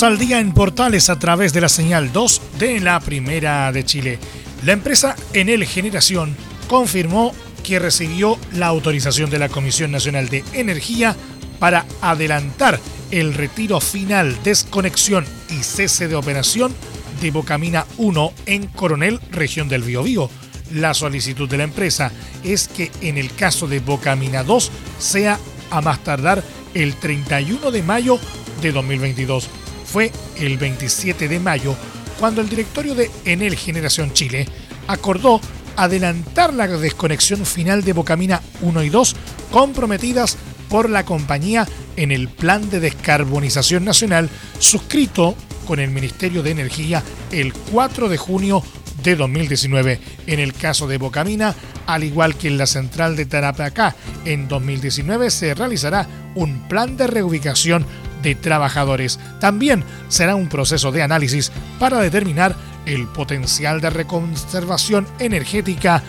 Al 0.00 0.16
día 0.16 0.40
en 0.40 0.52
Portales 0.54 1.10
a 1.10 1.18
través 1.18 1.52
de 1.52 1.60
la 1.60 1.68
señal 1.68 2.12
2 2.12 2.40
de 2.58 2.80
la 2.80 2.98
Primera 2.98 3.70
de 3.72 3.84
Chile. 3.84 4.18
La 4.64 4.72
empresa 4.72 5.14
Enel 5.34 5.66
Generación 5.66 6.34
confirmó 6.66 7.34
que 7.62 7.78
recibió 7.78 8.38
la 8.54 8.68
autorización 8.68 9.28
de 9.28 9.38
la 9.38 9.50
Comisión 9.50 9.90
Nacional 9.90 10.30
de 10.30 10.44
Energía 10.54 11.14
para 11.58 11.84
adelantar 12.00 12.80
el 13.10 13.34
retiro 13.34 13.80
final, 13.80 14.34
desconexión 14.42 15.26
y 15.50 15.62
cese 15.62 16.08
de 16.08 16.16
operación 16.16 16.72
de 17.20 17.30
Bocamina 17.30 17.84
1 17.98 18.32
en 18.46 18.68
Coronel, 18.68 19.20
región 19.30 19.68
del 19.68 19.82
Biobío. 19.82 20.30
La 20.72 20.94
solicitud 20.94 21.50
de 21.50 21.58
la 21.58 21.64
empresa 21.64 22.10
es 22.42 22.66
que 22.66 22.90
en 23.02 23.18
el 23.18 23.34
caso 23.34 23.68
de 23.68 23.80
Bocamina 23.80 24.42
2 24.42 24.70
sea 24.98 25.38
a 25.70 25.82
más 25.82 26.02
tardar 26.02 26.42
el 26.72 26.94
31 26.94 27.70
de 27.70 27.82
mayo 27.82 28.18
de 28.62 28.72
2022. 28.72 29.50
Fue 29.92 30.10
el 30.38 30.56
27 30.56 31.28
de 31.28 31.38
mayo 31.38 31.76
cuando 32.18 32.40
el 32.40 32.48
directorio 32.48 32.94
de 32.94 33.10
Enel 33.26 33.56
Generación 33.56 34.14
Chile 34.14 34.48
acordó 34.86 35.38
adelantar 35.76 36.54
la 36.54 36.66
desconexión 36.66 37.44
final 37.44 37.84
de 37.84 37.92
Bocamina 37.92 38.40
1 38.62 38.82
y 38.84 38.88
2 38.88 39.16
comprometidas 39.50 40.38
por 40.70 40.88
la 40.88 41.04
compañía 41.04 41.68
en 41.96 42.10
el 42.10 42.28
Plan 42.30 42.70
de 42.70 42.80
Descarbonización 42.80 43.84
Nacional 43.84 44.30
suscrito 44.58 45.36
con 45.66 45.78
el 45.78 45.90
Ministerio 45.90 46.42
de 46.42 46.52
Energía 46.52 47.02
el 47.30 47.52
4 47.52 48.08
de 48.08 48.16
junio 48.16 48.62
de 49.02 49.14
2019. 49.14 50.00
En 50.26 50.40
el 50.40 50.54
caso 50.54 50.86
de 50.86 50.96
Bocamina, 50.96 51.54
al 51.86 52.04
igual 52.04 52.36
que 52.36 52.48
en 52.48 52.56
la 52.56 52.66
central 52.66 53.14
de 53.14 53.26
Tarapacá, 53.26 53.94
en 54.24 54.48
2019 54.48 55.30
se 55.30 55.54
realizará 55.54 56.08
un 56.34 56.66
plan 56.68 56.96
de 56.96 57.08
reubicación 57.08 57.84
de 58.22 58.34
trabajadores. 58.34 59.18
También 59.40 59.84
será 60.08 60.36
un 60.36 60.48
proceso 60.48 60.92
de 60.92 61.02
análisis 61.02 61.52
para 61.78 62.00
determinar 62.00 62.54
el 62.86 63.06
potencial 63.08 63.80
de 63.80 63.90
reconservación 63.90 65.06
energética 65.18 66.02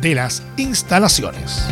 de 0.00 0.14
las 0.14 0.42
instalaciones. 0.56 1.64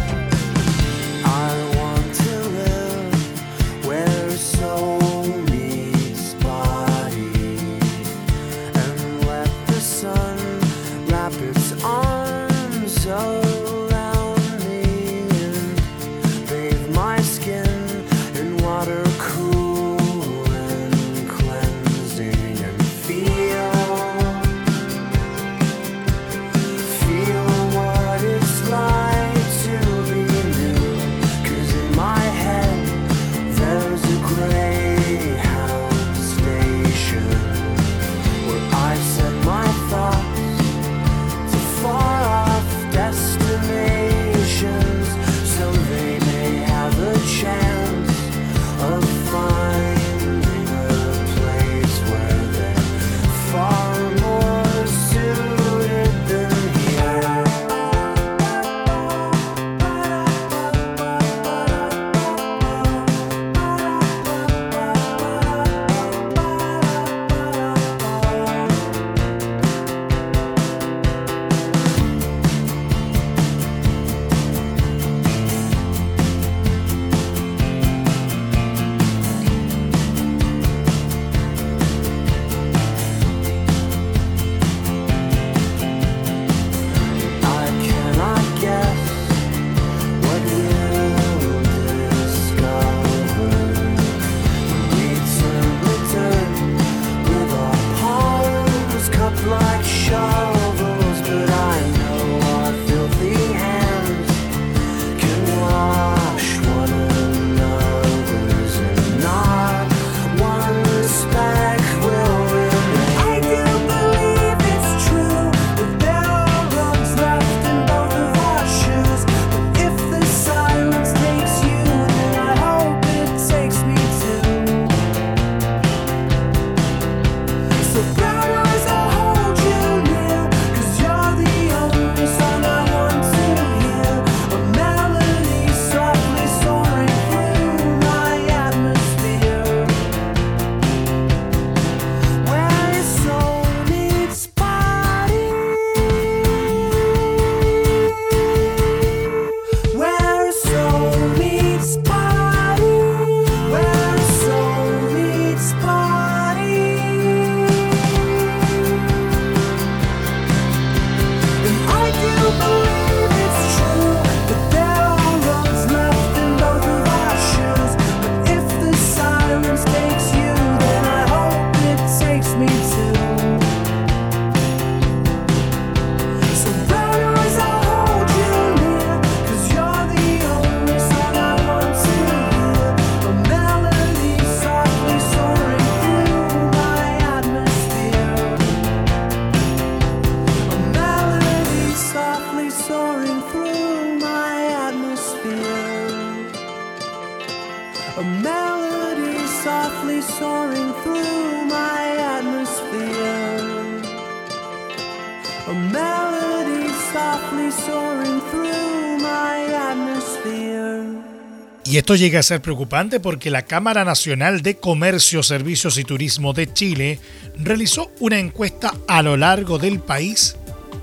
Y 211.88 211.98
esto 211.98 212.16
llega 212.16 212.40
a 212.40 212.42
ser 212.42 212.60
preocupante 212.60 213.20
porque 213.20 213.50
la 213.50 213.62
Cámara 213.62 214.04
Nacional 214.04 214.60
de 214.60 214.76
Comercio, 214.76 215.42
Servicios 215.42 215.96
y 215.98 216.04
Turismo 216.04 216.52
de 216.52 216.70
Chile 216.72 217.20
realizó 217.56 218.10
una 218.18 218.38
encuesta 218.38 218.92
a 219.06 219.22
lo 219.22 219.36
largo 219.36 219.78
del 219.78 220.00
país 220.00 220.56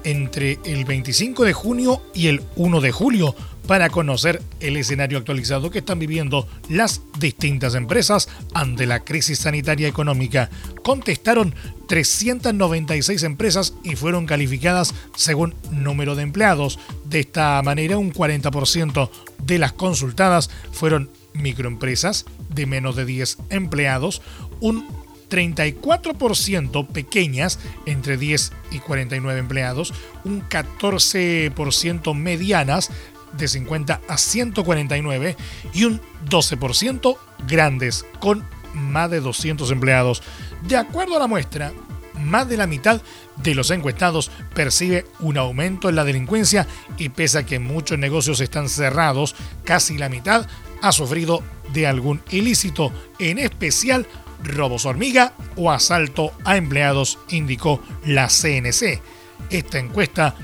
entre 0.04 0.60
el 0.66 0.84
25 0.84 1.46
de 1.46 1.54
junio 1.54 2.04
y 2.14 2.28
el 2.28 2.44
1 2.58 2.82
de 2.82 2.92
julio 2.92 3.34
para 3.68 3.90
conocer 3.90 4.42
el 4.60 4.78
escenario 4.78 5.18
actualizado 5.18 5.70
que 5.70 5.80
están 5.80 6.00
viviendo 6.00 6.48
las 6.70 7.02
distintas 7.20 7.76
empresas 7.76 8.30
ante 8.54 8.86
la 8.86 9.04
crisis 9.04 9.40
sanitaria 9.40 9.88
económica. 9.88 10.50
Contestaron 10.84 11.56
396 11.88 13.24
empresas 13.24 13.74
y 13.84 13.96
fueron 13.96 14.26
calificadas 14.26 14.94
según 15.16 15.56
número 15.72 16.16
de 16.16 16.24
empleados. 16.24 16.80
De 17.06 17.22
esta 17.22 17.62
manera, 17.62 17.98
un 17.98 18.14
40% 18.14 19.10
de 19.44 19.60
las 19.60 19.74
consultadas 19.74 20.50
fueron 20.72 21.10
microempresas 21.34 22.26
de 22.50 22.66
menos 22.66 22.96
de 22.96 23.06
10 23.06 23.38
empleados, 23.50 24.22
un 24.60 24.86
34% 25.30 26.88
pequeñas, 26.88 27.58
entre 27.88 28.18
10 28.18 28.52
y 28.72 28.80
49 28.80 29.40
empleados, 29.40 29.92
un 30.26 30.48
14% 30.48 32.14
medianas, 32.14 32.92
de 33.38 33.48
50 33.48 34.02
a 34.08 34.18
149, 34.18 35.36
y 35.74 35.84
un 35.86 36.02
12% 36.30 37.18
grandes, 37.48 38.06
con 38.20 38.46
más 38.74 39.10
de 39.12 39.20
200 39.20 39.70
empleados. 39.72 40.24
De 40.68 40.78
acuerdo 40.78 41.16
a 41.16 41.20
la 41.20 41.28
muestra, 41.28 41.72
más 42.20 42.48
de 42.48 42.58
la 42.58 42.68
mitad 42.68 43.02
de 43.38 43.56
los 43.56 43.72
encuestados 43.72 44.32
percibe 44.54 45.06
un 45.20 45.38
aumento 45.38 45.90
en 45.90 45.96
la 45.96 46.04
delincuencia 46.04 46.68
y 46.98 47.10
pese 47.10 47.40
a 47.40 47.46
que 47.46 47.60
muchos 47.60 47.98
negocios 47.98 48.40
están 48.40 48.70
cerrados, 48.70 49.36
casi 49.64 49.98
la 49.98 50.10
mitad 50.10 50.48
ha 50.82 50.92
sufrido 50.92 51.42
de 51.74 51.88
algún 51.88 52.22
ilícito, 52.30 52.92
en 53.20 53.40
especial 53.40 54.06
robos 54.44 54.86
hormiga 54.86 55.34
o 55.56 55.72
asalto 55.72 56.34
a 56.44 56.58
empleados, 56.58 57.18
indicó 57.30 57.82
la 58.06 58.28
CNC. 58.28 59.02
Esta 59.50 59.80
encuesta 59.80 60.36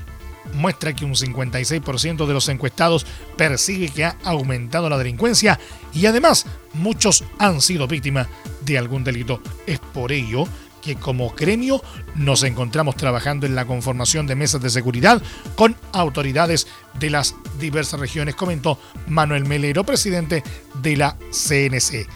muestra 0.54 0.93
que 0.93 1.06
un 1.06 1.16
56% 1.16 2.26
de 2.26 2.34
los 2.34 2.50
encuestados 2.50 3.06
percibe 3.38 3.89
que 3.89 4.06
ha 4.06 4.18
aumentado 4.24 4.89
la 4.89 4.97
delincuencia 4.97 5.60
y 5.93 6.06
además 6.06 6.45
muchos 6.74 7.24
han 7.38 7.62
sido 7.62 7.88
víctimas 7.88 8.28
de 8.62 8.78
algún 8.78 9.04
delito. 9.04 9.41
Es 9.66 9.80
por 9.80 10.12
ello 10.12 10.47
que 10.82 10.95
como 10.95 11.32
gremio 11.32 11.82
nos 12.16 12.43
encontramos 12.43 12.95
trabajando 12.95 13.45
en 13.45 13.56
la 13.56 13.66
conformación 13.66 14.28
de 14.28 14.36
mesas 14.36 14.62
de 14.62 14.70
seguridad 14.70 15.22
con 15.56 15.76
autoridades 15.91 16.68
de 17.00 17.10
las 17.10 17.36
diversas 17.60 18.00
regiones, 18.00 18.36
comentó 18.36 18.80
Manuel 19.08 19.45
Melero, 19.45 19.84
presidente 19.84 20.43
de 20.82 20.97
la 20.97 21.18
CNC. 21.32 22.08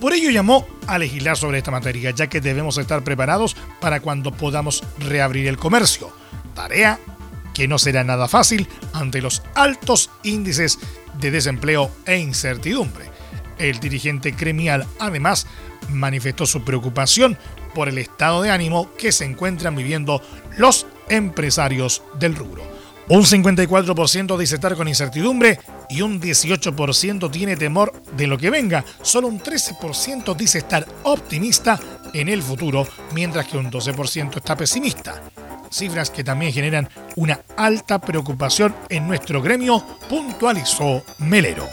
Por 0.00 0.12
ello 0.12 0.30
llamó 0.30 0.66
a 0.86 0.98
legislar 0.98 1.36
sobre 1.36 1.58
esta 1.58 1.70
materia, 1.70 2.10
ya 2.10 2.26
que 2.26 2.40
debemos 2.40 2.76
estar 2.76 3.02
preparados 3.02 3.56
para 3.80 4.00
cuando 4.00 4.32
podamos 4.32 4.82
reabrir 4.98 5.46
el 5.46 5.56
comercio. 5.56 6.10
Tarea 6.54 6.98
que 7.56 7.66
no 7.66 7.78
será 7.78 8.04
nada 8.04 8.28
fácil 8.28 8.68
ante 8.92 9.22
los 9.22 9.42
altos 9.54 10.10
índices 10.24 10.78
de 11.18 11.30
desempleo 11.30 11.90
e 12.04 12.18
incertidumbre. 12.18 13.06
El 13.58 13.80
dirigente 13.80 14.32
gremial 14.32 14.86
además 14.98 15.46
manifestó 15.88 16.44
su 16.44 16.64
preocupación 16.64 17.38
por 17.74 17.88
el 17.88 17.96
estado 17.96 18.42
de 18.42 18.50
ánimo 18.50 18.92
que 18.98 19.10
se 19.10 19.24
encuentran 19.24 19.74
viviendo 19.74 20.20
los 20.58 20.86
empresarios 21.08 22.02
del 22.18 22.36
rubro. 22.36 22.62
Un 23.08 23.22
54% 23.22 24.36
dice 24.36 24.56
estar 24.56 24.76
con 24.76 24.86
incertidumbre 24.86 25.58
y 25.88 26.02
un 26.02 26.20
18% 26.20 27.30
tiene 27.30 27.56
temor 27.56 27.90
de 28.18 28.26
lo 28.26 28.36
que 28.36 28.50
venga. 28.50 28.84
Solo 29.00 29.28
un 29.28 29.40
13% 29.40 30.36
dice 30.36 30.58
estar 30.58 30.86
optimista 31.04 31.80
en 32.12 32.28
el 32.28 32.42
futuro, 32.42 32.86
mientras 33.14 33.46
que 33.46 33.56
un 33.56 33.70
12% 33.70 34.36
está 34.36 34.54
pesimista 34.58 35.22
cifras 35.76 36.10
que 36.10 36.24
también 36.24 36.52
generan 36.52 36.88
una 37.16 37.40
alta 37.56 38.00
preocupación 38.00 38.74
en 38.88 39.06
nuestro 39.06 39.42
gremio, 39.42 39.84
puntualizó 40.08 41.02
Melero. 41.18 41.68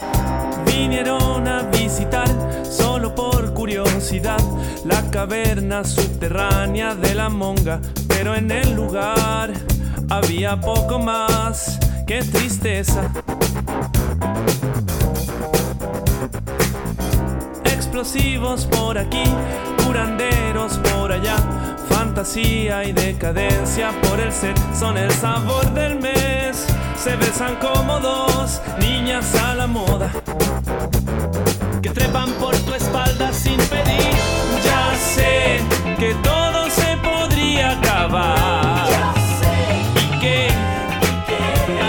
Vinieron 0.65 1.47
a 1.47 1.63
visitar 1.63 2.27
solo 2.69 3.15
por 3.15 3.53
curiosidad 3.53 4.39
la 4.85 5.09
caverna 5.09 5.83
subterránea 5.83 6.95
de 6.95 7.15
la 7.15 7.29
monga, 7.29 7.79
pero 8.07 8.35
en 8.35 8.51
el 8.51 8.73
lugar 8.73 9.51
había 10.09 10.59
poco 10.59 10.99
más 10.99 11.79
que 12.05 12.21
tristeza. 12.23 13.09
Explosivos 17.63 18.65
por 18.65 18.97
aquí, 18.97 19.23
curanderos 19.85 20.77
por 20.79 21.11
allá 21.11 21.72
fantasía 21.93 22.83
y 22.85 22.91
decadencia 22.91 23.91
por 24.01 24.19
el 24.19 24.31
set 24.31 24.57
son 24.73 24.97
el 24.97 25.11
sabor 25.11 25.65
del 25.73 25.99
mes. 25.99 26.65
Se 26.97 27.15
besan 27.15 27.55
como 27.57 27.99
dos 27.99 28.61
niñas 28.79 29.35
a 29.35 29.53
la 29.53 29.67
moda 29.67 30.09
que 31.81 31.89
trepan 31.89 32.31
por 32.33 32.55
tu 32.55 32.73
espalda 32.73 33.31
sin 33.31 33.57
pedir. 33.57 34.15
Ya 34.63 34.95
sé 34.95 35.59
que 35.99 36.15
todo 36.23 36.69
se 36.69 36.97
podría 36.97 37.77
acabar. 37.77 38.89
Ya 38.89 39.13
sé. 39.39 39.55
Y 40.03 40.19
que, 40.19 40.47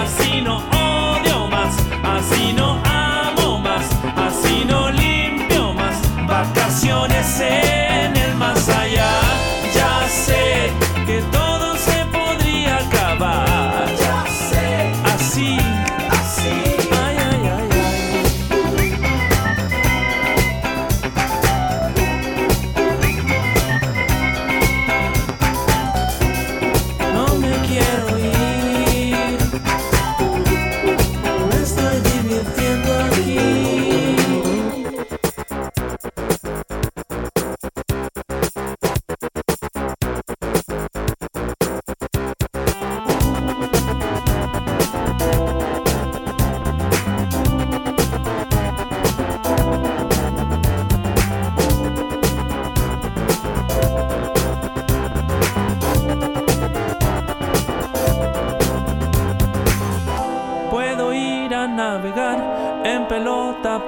así 0.02 0.42
no 0.42 0.57
odio 0.59 1.48
más, 1.48 1.74
así 2.16 2.52
no 2.52 2.78
amo 2.84 3.59
más, 3.59 3.86
así 4.16 4.64
no 4.66 4.90
limpio 4.90 5.72
más. 5.72 5.96
Vacaciones 6.26 7.40
en 7.40 7.84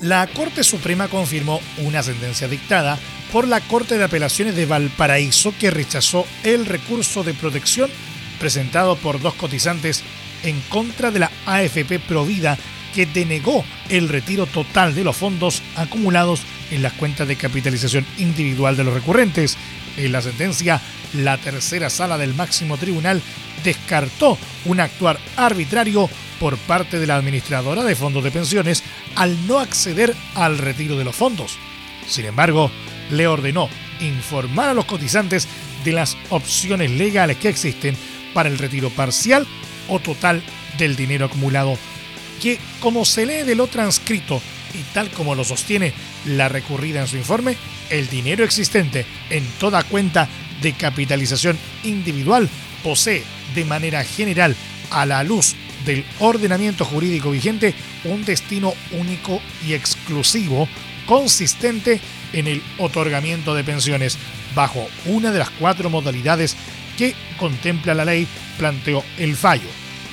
la 0.00 0.26
Corte 0.26 0.64
Suprema 0.64 1.08
confirmó 1.08 1.60
una 1.78 2.02
sentencia 2.02 2.48
dictada 2.48 2.98
por 3.32 3.46
la 3.46 3.60
Corte 3.60 3.96
de 3.96 4.04
Apelaciones 4.04 4.56
de 4.56 4.66
Valparaíso 4.66 5.54
que 5.58 5.70
rechazó 5.70 6.26
el 6.42 6.66
recurso 6.66 7.22
de 7.22 7.34
protección 7.34 7.90
presentado 8.40 8.96
por 8.96 9.20
dos 9.20 9.34
cotizantes 9.34 10.02
en 10.42 10.60
contra 10.68 11.10
de 11.10 11.20
la 11.20 11.30
AFP 11.46 12.00
Provida 12.00 12.58
que 12.94 13.06
denegó 13.06 13.64
el 13.88 14.08
retiro 14.08 14.46
total 14.46 14.94
de 14.94 15.04
los 15.04 15.16
fondos 15.16 15.62
acumulados 15.76 16.42
en 16.70 16.82
las 16.82 16.94
cuentas 16.94 17.28
de 17.28 17.36
capitalización 17.36 18.04
individual 18.18 18.76
de 18.76 18.84
los 18.84 18.94
recurrentes. 18.94 19.56
En 19.96 20.10
la 20.12 20.22
sentencia, 20.22 20.80
la 21.12 21.38
tercera 21.38 21.90
sala 21.90 22.18
del 22.18 22.34
máximo 22.34 22.78
tribunal 22.78 23.22
descartó 23.62 24.38
un 24.64 24.80
actuar 24.80 25.18
arbitrario 25.36 26.08
por 26.38 26.56
parte 26.56 26.98
de 26.98 27.06
la 27.06 27.16
administradora 27.16 27.84
de 27.84 27.96
fondos 27.96 28.24
de 28.24 28.30
pensiones 28.30 28.82
al 29.14 29.46
no 29.46 29.58
acceder 29.58 30.14
al 30.34 30.58
retiro 30.58 30.96
de 30.96 31.04
los 31.04 31.16
fondos. 31.16 31.58
Sin 32.06 32.24
embargo, 32.24 32.70
le 33.10 33.26
ordenó 33.26 33.68
informar 34.00 34.68
a 34.68 34.74
los 34.74 34.84
cotizantes 34.84 35.48
de 35.84 35.92
las 35.92 36.16
opciones 36.30 36.90
legales 36.90 37.36
que 37.36 37.48
existen 37.48 37.96
para 38.34 38.48
el 38.48 38.58
retiro 38.58 38.90
parcial 38.90 39.46
o 39.88 39.98
total 39.98 40.42
del 40.78 40.96
dinero 40.96 41.26
acumulado, 41.26 41.76
que 42.40 42.58
como 42.80 43.04
se 43.04 43.26
lee 43.26 43.42
de 43.44 43.54
lo 43.54 43.66
transcrito 43.66 44.40
y 44.74 44.82
tal 44.94 45.10
como 45.10 45.34
lo 45.34 45.44
sostiene 45.44 45.92
la 46.26 46.48
recurrida 46.48 47.00
en 47.00 47.08
su 47.08 47.16
informe, 47.16 47.56
el 47.90 48.08
dinero 48.08 48.44
existente 48.44 49.06
en 49.30 49.44
toda 49.58 49.82
cuenta 49.82 50.28
de 50.60 50.72
capitalización 50.72 51.58
individual 51.84 52.48
posee 52.82 53.22
de 53.54 53.64
manera 53.64 54.04
general 54.04 54.54
a 54.90 55.06
la 55.06 55.24
luz 55.24 55.54
del 55.88 56.04
ordenamiento 56.18 56.84
jurídico 56.84 57.30
vigente 57.30 57.74
un 58.04 58.22
destino 58.22 58.74
único 58.92 59.40
y 59.66 59.72
exclusivo 59.72 60.68
consistente 61.06 61.98
en 62.34 62.46
el 62.46 62.62
otorgamiento 62.76 63.54
de 63.54 63.64
pensiones 63.64 64.18
bajo 64.54 64.86
una 65.06 65.32
de 65.32 65.38
las 65.38 65.48
cuatro 65.48 65.88
modalidades 65.88 66.56
que 66.98 67.14
contempla 67.38 67.94
la 67.94 68.04
ley, 68.04 68.28
planteó 68.58 69.02
el 69.16 69.34
fallo. 69.34 69.68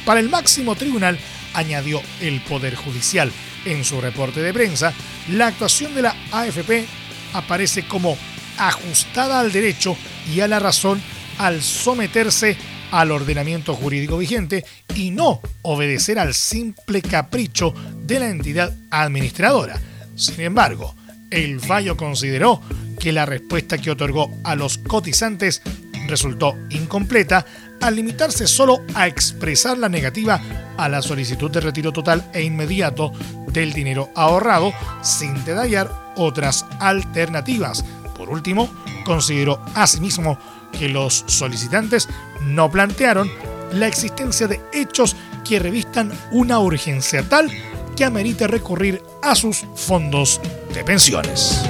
Para 0.05 0.21
el 0.21 0.29
máximo 0.29 0.75
tribunal, 0.75 1.19
añadió 1.53 2.01
el 2.21 2.39
Poder 2.39 2.75
Judicial. 2.75 3.29
En 3.65 3.83
su 3.83 3.99
reporte 3.99 4.41
de 4.41 4.53
prensa, 4.53 4.93
la 5.31 5.47
actuación 5.47 5.93
de 5.93 6.03
la 6.03 6.15
AFP 6.31 6.85
aparece 7.33 7.83
como 7.83 8.17
ajustada 8.57 9.41
al 9.41 9.51
derecho 9.51 9.97
y 10.33 10.39
a 10.39 10.47
la 10.47 10.59
razón 10.59 11.01
al 11.37 11.61
someterse 11.61 12.55
al 12.91 13.11
ordenamiento 13.11 13.75
jurídico 13.75 14.17
vigente 14.17 14.65
y 14.95 15.11
no 15.11 15.41
obedecer 15.61 16.19
al 16.19 16.33
simple 16.33 17.01
capricho 17.01 17.73
de 18.03 18.19
la 18.19 18.29
entidad 18.29 18.73
administradora. 18.89 19.79
Sin 20.15 20.41
embargo, 20.41 20.95
el 21.29 21.59
fallo 21.59 21.97
consideró 21.97 22.61
que 22.99 23.11
la 23.11 23.25
respuesta 23.25 23.77
que 23.77 23.91
otorgó 23.91 24.31
a 24.43 24.55
los 24.55 24.77
cotizantes 24.77 25.61
resultó 26.07 26.55
incompleta 26.69 27.45
al 27.81 27.95
limitarse 27.95 28.47
solo 28.47 28.81
a 28.93 29.07
expresar 29.07 29.77
la 29.77 29.89
negativa 29.89 30.39
a 30.77 30.89
la 30.89 31.01
solicitud 31.01 31.51
de 31.51 31.61
retiro 31.61 31.91
total 31.91 32.29
e 32.33 32.43
inmediato 32.43 33.11
del 33.51 33.73
dinero 33.73 34.09
ahorrado 34.15 34.73
sin 35.01 35.43
detallar 35.45 35.91
otras 36.15 36.65
alternativas. 36.79 37.83
Por 38.17 38.29
último, 38.29 38.69
consideró 39.03 39.61
asimismo 39.75 40.39
que 40.77 40.89
los 40.89 41.23
solicitantes 41.27 42.07
no 42.41 42.69
plantearon 42.69 43.31
la 43.71 43.87
existencia 43.87 44.47
de 44.47 44.61
hechos 44.73 45.15
que 45.43 45.59
revistan 45.59 46.11
una 46.31 46.59
urgencia 46.59 47.27
tal 47.27 47.49
que 47.95 48.05
amerite 48.05 48.47
recurrir 48.47 49.01
a 49.21 49.35
sus 49.35 49.65
fondos 49.75 50.41
de 50.73 50.83
pensiones. 50.83 51.63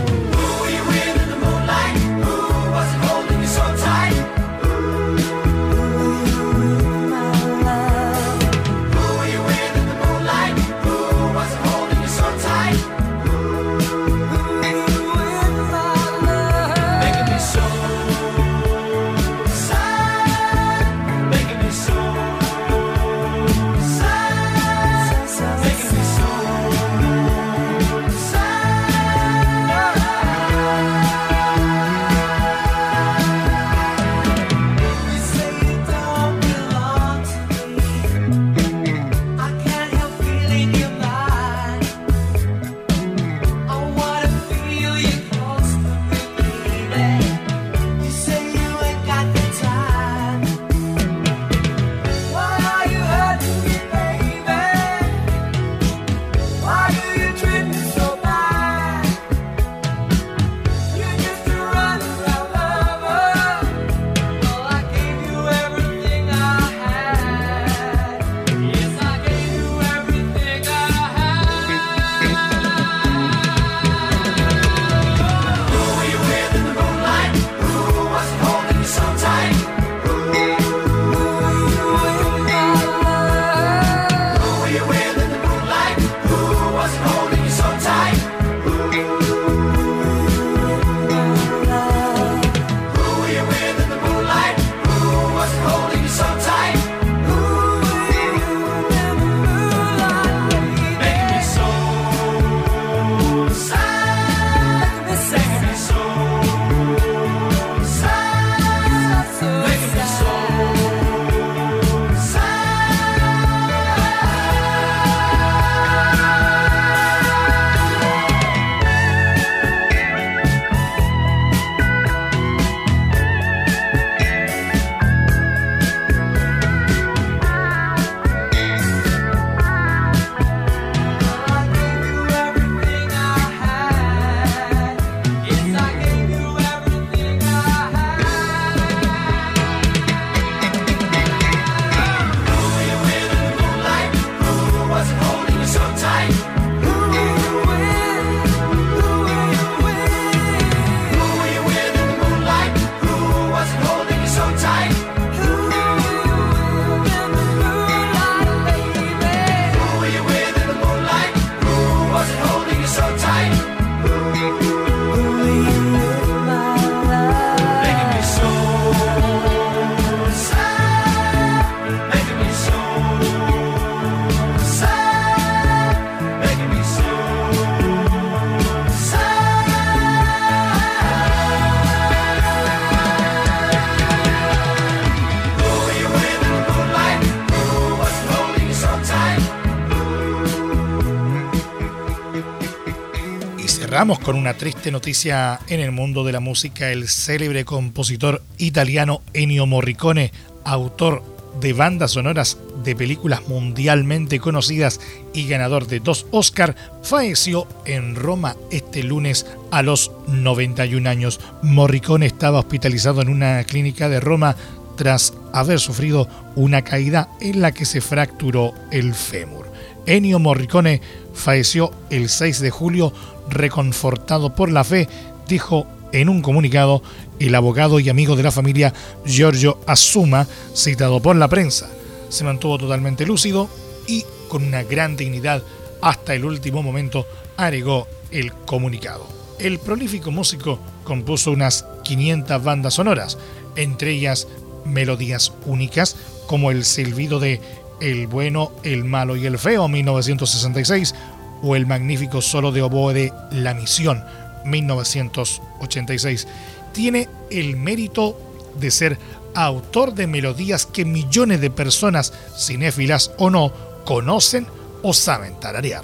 Con 194.06 194.36
una 194.36 194.53
triste 194.53 194.91
noticia 194.91 195.60
en 195.68 195.80
el 195.80 195.91
mundo 195.91 196.24
de 196.24 196.32
la 196.32 196.39
música. 196.39 196.91
El 196.91 197.10
célebre 197.10 197.66
compositor 197.66 198.43
italiano 198.60 199.24
Ennio 199.34 199.66
Morricone, 199.66 200.32
autor 200.64 201.24
de 201.60 201.74
bandas 201.74 202.12
sonoras 202.12 202.60
de 202.84 202.95
películas 202.95 203.47
mundialmente 203.47 204.39
conocidas 204.39 204.99
y 205.34 205.47
ganador 205.47 205.88
de 205.88 206.01
dos 206.01 206.28
Oscar, 206.30 206.76
falleció 207.01 207.68
en 207.86 208.16
Roma 208.16 208.56
este 208.70 209.01
lunes 209.01 209.47
a 209.72 209.82
los 209.82 210.12
91 210.28 211.10
años. 211.10 211.39
Morricone 211.64 212.28
estaba 212.28 212.60
hospitalizado 212.60 213.24
en 213.24 213.30
una 213.30 213.64
clínica 213.64 214.08
de 214.08 214.20
Roma 214.20 214.56
tras 214.97 215.34
haber 215.51 215.80
sufrido 215.80 216.28
una 216.56 216.84
caída 216.84 217.30
en 217.41 217.60
la 217.60 217.72
que 217.72 217.86
se 217.86 218.01
fracturó 218.01 218.72
el 218.91 219.16
fémur. 219.16 219.64
Ennio 220.06 220.39
Morricone 220.39 221.01
falleció 221.34 221.91
el 222.10 222.30
6 222.30 222.60
de 222.60 222.70
julio 222.70 223.14
reconfortado 223.49 224.56
por 224.56 224.72
la 224.72 224.84
fe, 224.84 225.08
dijo 225.47 225.88
en 226.12 226.30
un 226.30 226.41
comunicado 226.41 227.01
el 227.39 227.56
abogado 227.56 227.99
y 227.99 228.10
amigo 228.10 228.36
de 228.36 228.43
la 228.43 228.51
familia 228.51 228.93
Giorgio 229.26 229.80
Assuma, 229.88 230.47
citado 230.74 231.22
por 231.22 231.36
la 231.36 231.47
prensa. 231.47 231.89
Se 232.30 232.43
mantuvo 232.43 232.78
totalmente 232.78 233.26
lúcido 233.26 233.70
y 234.08 234.24
con 234.47 234.64
una 234.64 234.84
gran 234.84 235.18
dignidad 235.18 235.64
hasta 236.01 236.36
el 236.36 236.45
último 236.45 236.84
momento, 236.84 237.26
agregó 237.58 238.08
el 238.32 238.53
comunicado. 238.53 239.28
El 239.60 239.80
prolífico 239.80 240.32
músico 240.32 240.80
compuso 241.03 241.51
unas 241.51 241.86
500 242.03 242.64
bandas 242.64 242.95
sonoras, 242.95 243.38
entre 243.76 244.12
ellas 244.12 244.47
melodías 244.86 245.53
únicas 245.66 246.16
como 246.45 246.72
el 246.72 246.86
silbido 246.86 247.39
de 247.39 247.60
El 248.02 248.28
bueno, 248.28 248.72
el 248.84 249.06
malo 249.06 249.36
y 249.36 249.46
el 249.46 249.58
feo 249.58 249.88
1966 249.88 251.16
o 251.62 251.76
el 251.76 251.86
magnífico 251.86 252.41
solo 252.41 252.72
de 252.72 252.82
oboe 252.82 253.14
de 253.14 253.34
La 253.52 253.74
Misión 253.74 254.24
1986. 254.66 256.48
Tiene 256.93 257.30
el 257.50 257.78
mérito 257.78 258.38
de 258.80 258.91
ser 258.91 259.18
autor 259.54 260.14
de 260.14 260.28
melodías 260.28 260.86
que 260.86 261.06
millones 261.06 261.62
de 261.62 261.70
personas, 261.70 262.34
cinéfilas 262.58 263.32
o 263.38 263.50
no, 263.50 263.72
conocen 264.06 264.68
o 265.02 265.14
saben 265.14 265.60
tararear. 265.60 266.04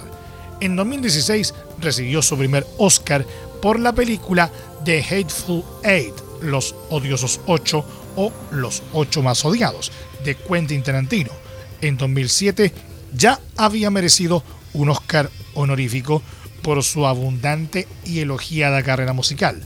En 0.60 0.76
2016 0.76 1.54
recibió 1.80 2.22
su 2.22 2.38
primer 2.38 2.66
Oscar 2.78 3.26
por 3.60 3.78
la 3.78 3.92
película 3.92 4.50
The 4.84 5.02
Hateful 5.02 5.64
Eight, 5.82 6.14
Los 6.40 6.74
Odiosos 6.88 7.40
Ocho 7.46 7.84
o 8.16 8.32
Los 8.50 8.82
Ocho 8.92 9.22
Más 9.22 9.44
Odiados, 9.44 9.92
de 10.24 10.34
Quentin 10.36 10.82
Tarantino. 10.82 11.41
En 11.82 11.98
2007 11.98 12.72
ya 13.12 13.40
había 13.56 13.90
merecido 13.90 14.42
un 14.72 14.88
Oscar 14.88 15.28
honorífico 15.54 16.22
por 16.62 16.82
su 16.82 17.06
abundante 17.06 17.86
y 18.04 18.20
elogiada 18.20 18.82
carrera 18.82 19.12
musical. 19.12 19.60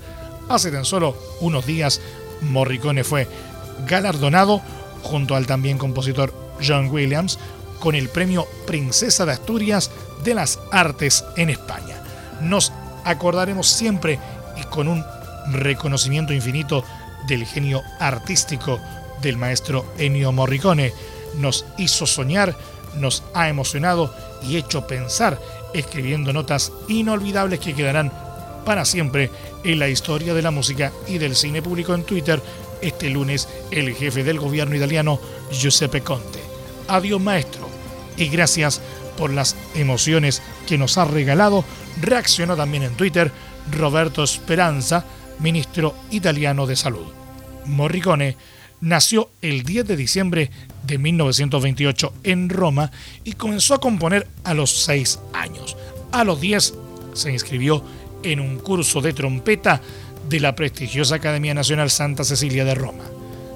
Hace 0.49 0.71
tan 0.71 0.85
solo 0.85 1.17
unos 1.41 1.67
días, 1.67 2.01
Morricone 2.41 3.05
fue 3.05 3.29
galardonado 3.87 4.63
junto 5.03 5.37
al 5.37 5.47
también 5.47 5.79
compositor 5.79 6.35
John 6.67 6.89
Williams 6.89 7.39
con 7.81 7.95
el 7.95 8.09
premio 8.09 8.47
Princesa 8.67 9.27
de 9.27 9.33
Asturias 9.33 9.91
de 10.25 10.35
las 10.35 10.59
Artes 10.73 11.23
en 11.37 11.51
España. 11.51 12.03
Nos 12.41 12.73
acordaremos 13.05 13.69
siempre 13.69 14.19
y 14.57 14.65
con 14.65 14.89
un 14.89 15.05
reconocimiento 15.53 16.33
infinito 16.33 16.83
del 17.29 17.45
genio 17.45 17.83
artístico 18.01 18.81
del 19.21 19.37
maestro 19.37 19.85
Ennio 19.99 20.33
Morricone. 20.33 20.93
Nos 21.37 21.65
hizo 21.79 22.07
soñar, 22.07 22.57
nos 22.97 23.23
ha 23.35 23.49
emocionado 23.49 24.13
y 24.43 24.57
hecho 24.57 24.87
pensar 24.87 25.41
escribiendo 25.75 26.33
notas 26.33 26.73
inolvidables 26.89 27.61
que 27.61 27.75
quedarán 27.75 28.13
para 28.65 28.85
siempre 28.85 29.31
en 29.65 29.79
la 29.79 29.89
historia 29.89 30.35
de 30.35 30.43
la 30.43 30.51
música 30.51 30.93
y 31.07 31.19
del 31.19 31.37
cine 31.37 31.63
público 31.63 31.95
en 31.95 32.05
Twitter 32.05 32.43
este 32.83 33.11
lunes 33.11 33.49
el 33.71 33.95
jefe 33.95 34.25
del 34.25 34.39
gobierno 34.39 34.77
italiano 34.77 35.21
Giuseppe 35.51 36.03
Conte. 36.03 36.41
Adiós 36.89 37.21
maestro 37.21 37.69
y 38.17 38.29
gracias 38.29 38.81
por 39.17 39.33
las 39.33 39.57
emociones 39.75 40.43
que 40.67 40.79
nos 40.79 40.99
ha 40.99 41.05
regalado. 41.05 41.65
Reaccionó 42.01 42.57
también 42.57 42.83
en 42.83 42.95
Twitter 42.95 43.33
Roberto 43.73 44.27
Speranza, 44.27 45.05
ministro 45.39 45.95
italiano 46.11 46.67
de 46.67 46.77
Salud. 46.77 47.07
Morricone 47.65 48.37
nació 48.81 49.31
el 49.43 49.63
10 49.63 49.87
de 49.87 49.97
diciembre 49.97 50.51
de 50.87 50.99
1928 50.99 52.13
en 52.25 52.49
Roma 52.49 52.91
y 53.25 53.33
comenzó 53.33 53.75
a 53.75 53.81
componer 53.81 54.27
a 54.45 54.55
los 54.55 54.85
6 54.85 55.21
años. 55.33 55.77
A 56.13 56.25
los 56.25 56.41
10 56.41 56.75
se 57.15 57.33
inscribió 57.33 57.83
en 58.23 58.41
un 58.41 58.59
curso 58.59 59.01
de 59.01 59.13
trompeta 59.13 59.81
de 60.29 60.41
la 60.41 60.55
prestigiosa 60.55 61.17
Academia 61.17 61.55
Nacional 61.55 61.91
Santa 61.91 62.25
Cecilia 62.25 62.65
de 62.65 62.75
Roma. 62.75 63.05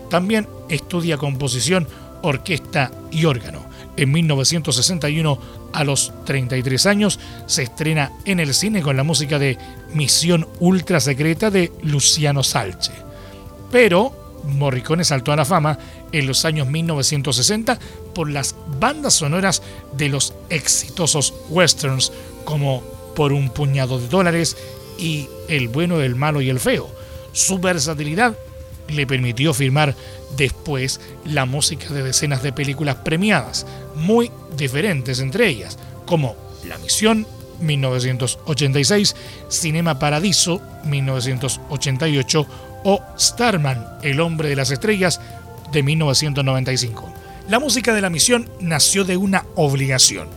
También 0.09 0.49
estudia 0.69 1.17
composición, 1.17 1.87
orquesta 2.23 2.91
y 3.11 3.25
órgano. 3.25 3.65
En 3.97 4.13
1961, 4.13 5.39
a 5.73 5.85
los 5.85 6.13
33 6.25 6.87
años, 6.87 7.21
se 7.47 7.63
estrena 7.65 8.13
en 8.25 8.41
el 8.41 8.55
cine 8.55 8.83
con 8.83 8.97
la 8.97 9.03
música 9.03 9.39
de 9.39 9.59
Misión 9.93 10.49
Ultra 10.59 11.01
Secreta 11.01 11.51
de 11.51 11.73
Luciano 11.83 12.43
Salce. 12.43 12.93
Pero 13.71 14.43
Morricone 14.45 15.05
saltó 15.05 15.33
a 15.33 15.37
la 15.37 15.45
fama 15.45 15.79
en 16.13 16.27
los 16.27 16.45
años 16.45 16.69
1960 16.69 17.79
por 18.15 18.31
las 18.31 18.55
bandas 18.79 19.15
sonoras 19.15 19.63
de 19.97 20.09
los 20.09 20.35
exitosos 20.49 21.35
westerns 21.49 22.13
como 22.45 22.83
Por 23.15 23.33
un 23.33 23.51
puñado 23.51 23.99
de 23.99 24.09
dólares 24.09 24.57
y 24.99 25.29
El 25.49 25.69
bueno, 25.69 26.01
el 26.01 26.17
malo 26.17 26.41
y 26.41 26.51
el 26.51 26.61
feo. 26.61 26.89
Su 27.33 27.59
versatilidad 27.59 28.37
le 28.89 29.07
permitió 29.07 29.55
firmar 29.55 29.95
después 30.37 31.01
la 31.25 31.45
música 31.45 31.89
de 31.93 32.03
decenas 32.03 32.43
de 32.43 32.53
películas 32.53 32.97
premiadas, 32.97 33.67
muy 33.95 34.31
diferentes 34.57 35.21
entre 35.21 35.49
ellas, 35.49 35.79
como 36.07 36.37
La 36.65 36.79
Misión, 36.79 37.27
1986, 37.61 39.15
Cinema 39.49 39.99
Paradiso, 39.99 40.61
1988, 40.85 42.47
o 42.85 43.01
Starman, 43.19 43.99
El 44.03 44.21
hombre 44.21 44.49
de 44.49 44.57
las 44.57 44.71
estrellas, 44.71 45.21
de 45.73 45.83
1995. 45.83 47.13
La 47.49 47.59
música 47.59 47.93
de 47.93 48.01
la 48.01 48.11
misión 48.11 48.49
nació 48.61 49.05
de 49.05 49.17
una 49.17 49.45
obligación. 49.57 50.29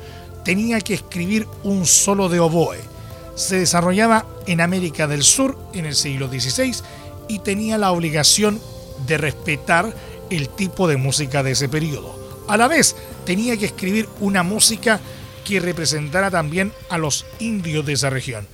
Tenía 0.43 0.81
que 0.81 0.95
escribir 0.95 1.47
un 1.63 1.86
solo 1.86 2.29
de 2.29 2.39
oboe. 2.39 2.79
Se 3.36 3.57
desarrollaba 3.57 4.25
en 4.47 4.61
América 4.61 5.07
del 5.07 5.23
Sur 5.23 5.57
en 5.73 5.86
el 5.86 5.95
siglo 5.95 6.27
XVI 6.27 6.75
y 7.27 7.39
tenía 7.39 7.77
la 7.77 7.91
obligación 7.91 8.59
de 9.07 9.17
respetar 9.17 9.93
el 10.29 10.49
tipo 10.49 10.88
de 10.88 10.97
música 10.97 11.43
de 11.43 11.51
ese 11.51 11.69
periodo. 11.69 12.19
A 12.47 12.57
la 12.57 12.67
vez, 12.67 12.95
tenía 13.25 13.57
que 13.57 13.65
escribir 13.65 14.09
una 14.19 14.43
música 14.43 14.99
que 15.45 15.59
representara 15.59 16.31
también 16.31 16.73
a 16.89 16.97
los 16.97 17.25
indios 17.39 17.86
de 17.86 17.93
esa 17.93 18.09
región. 18.09 18.47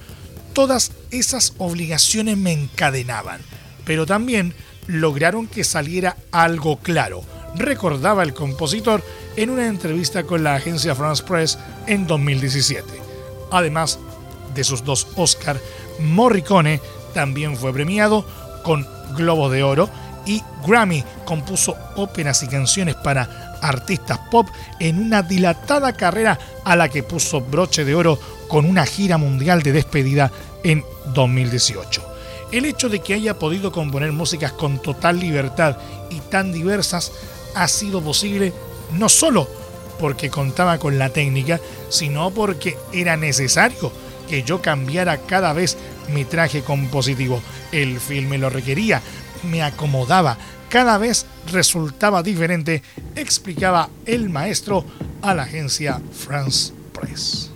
Todas 0.54 0.92
esas 1.12 1.54
obligaciones 1.58 2.38
me 2.38 2.52
encadenaban 2.52 3.42
pero 3.90 4.06
también 4.06 4.54
lograron 4.90 5.46
que 5.46 5.64
saliera 5.64 6.18
algo 6.32 6.78
claro, 6.78 7.22
recordaba 7.56 8.24
el 8.24 8.34
compositor 8.34 9.04
en 9.36 9.52
una 9.52 9.68
entrevista 9.68 10.24
con 10.24 10.44
la 10.44 10.56
agencia 10.56 10.96
France 10.96 11.24
Press 11.24 11.60
en 11.86 12.08
2017. 12.08 12.86
Además 13.52 14.00
de 14.56 14.64
sus 14.64 14.84
dos 14.84 15.08
Oscar, 15.16 15.60
Morricone 16.00 16.82
también 17.14 17.56
fue 17.56 17.72
premiado 17.72 18.26
con 18.64 18.88
Globo 19.16 19.50
de 19.50 19.62
Oro 19.64 19.90
y 20.26 20.42
Grammy 20.66 21.04
compuso 21.24 21.76
óperas 21.96 22.42
y 22.42 22.48
canciones 22.48 22.96
para 22.96 23.58
artistas 23.62 24.20
pop 24.32 24.48
en 24.80 25.00
una 25.00 25.22
dilatada 25.22 25.94
carrera 25.94 26.40
a 26.66 26.76
la 26.76 26.90
que 26.90 27.04
puso 27.04 27.42
broche 27.42 27.86
de 27.86 27.94
oro 27.94 28.20
con 28.48 28.66
una 28.66 28.86
gira 28.86 29.18
mundial 29.18 29.62
de 29.62 29.72
despedida 29.72 30.32
en 30.64 30.84
2018. 31.14 32.09
El 32.52 32.66
hecho 32.66 32.90
de 32.90 33.00
que 33.00 33.14
haya 33.14 33.38
podido 33.38 33.72
componer 33.72 34.12
músicas 34.12 34.54
con 34.54 34.82
total 34.82 35.20
libertad 35.20 35.78
y 36.10 36.20
tan 36.20 36.52
diversas 36.52 37.12
ha 37.56 37.68
sido 37.68 38.02
posible 38.02 38.54
no 38.98 39.08
solo 39.10 39.48
porque 40.00 40.30
contaba 40.30 40.80
con 40.80 40.98
la 40.98 41.10
técnica, 41.10 41.60
sino 41.90 42.32
porque 42.32 42.78
era 42.94 43.18
necesario 43.18 43.92
que 44.28 44.44
yo 44.44 44.62
cambiara 44.62 45.18
cada 45.18 45.54
vez 45.54 45.78
mi 46.14 46.26
traje 46.26 46.62
compositivo. 46.62 47.42
El 47.72 48.00
filme 48.00 48.38
lo 48.38 48.50
requería, 48.50 49.02
me 49.44 49.62
acomodaba, 49.62 50.38
cada 50.70 50.98
vez 50.98 51.26
resultaba 51.52 52.24
diferente, 52.24 52.82
explicaba 53.16 53.90
el 54.06 54.30
maestro 54.30 54.86
a 55.22 55.34
la 55.34 55.44
agencia 55.44 56.02
France 56.14 56.74
Press. 56.94 57.49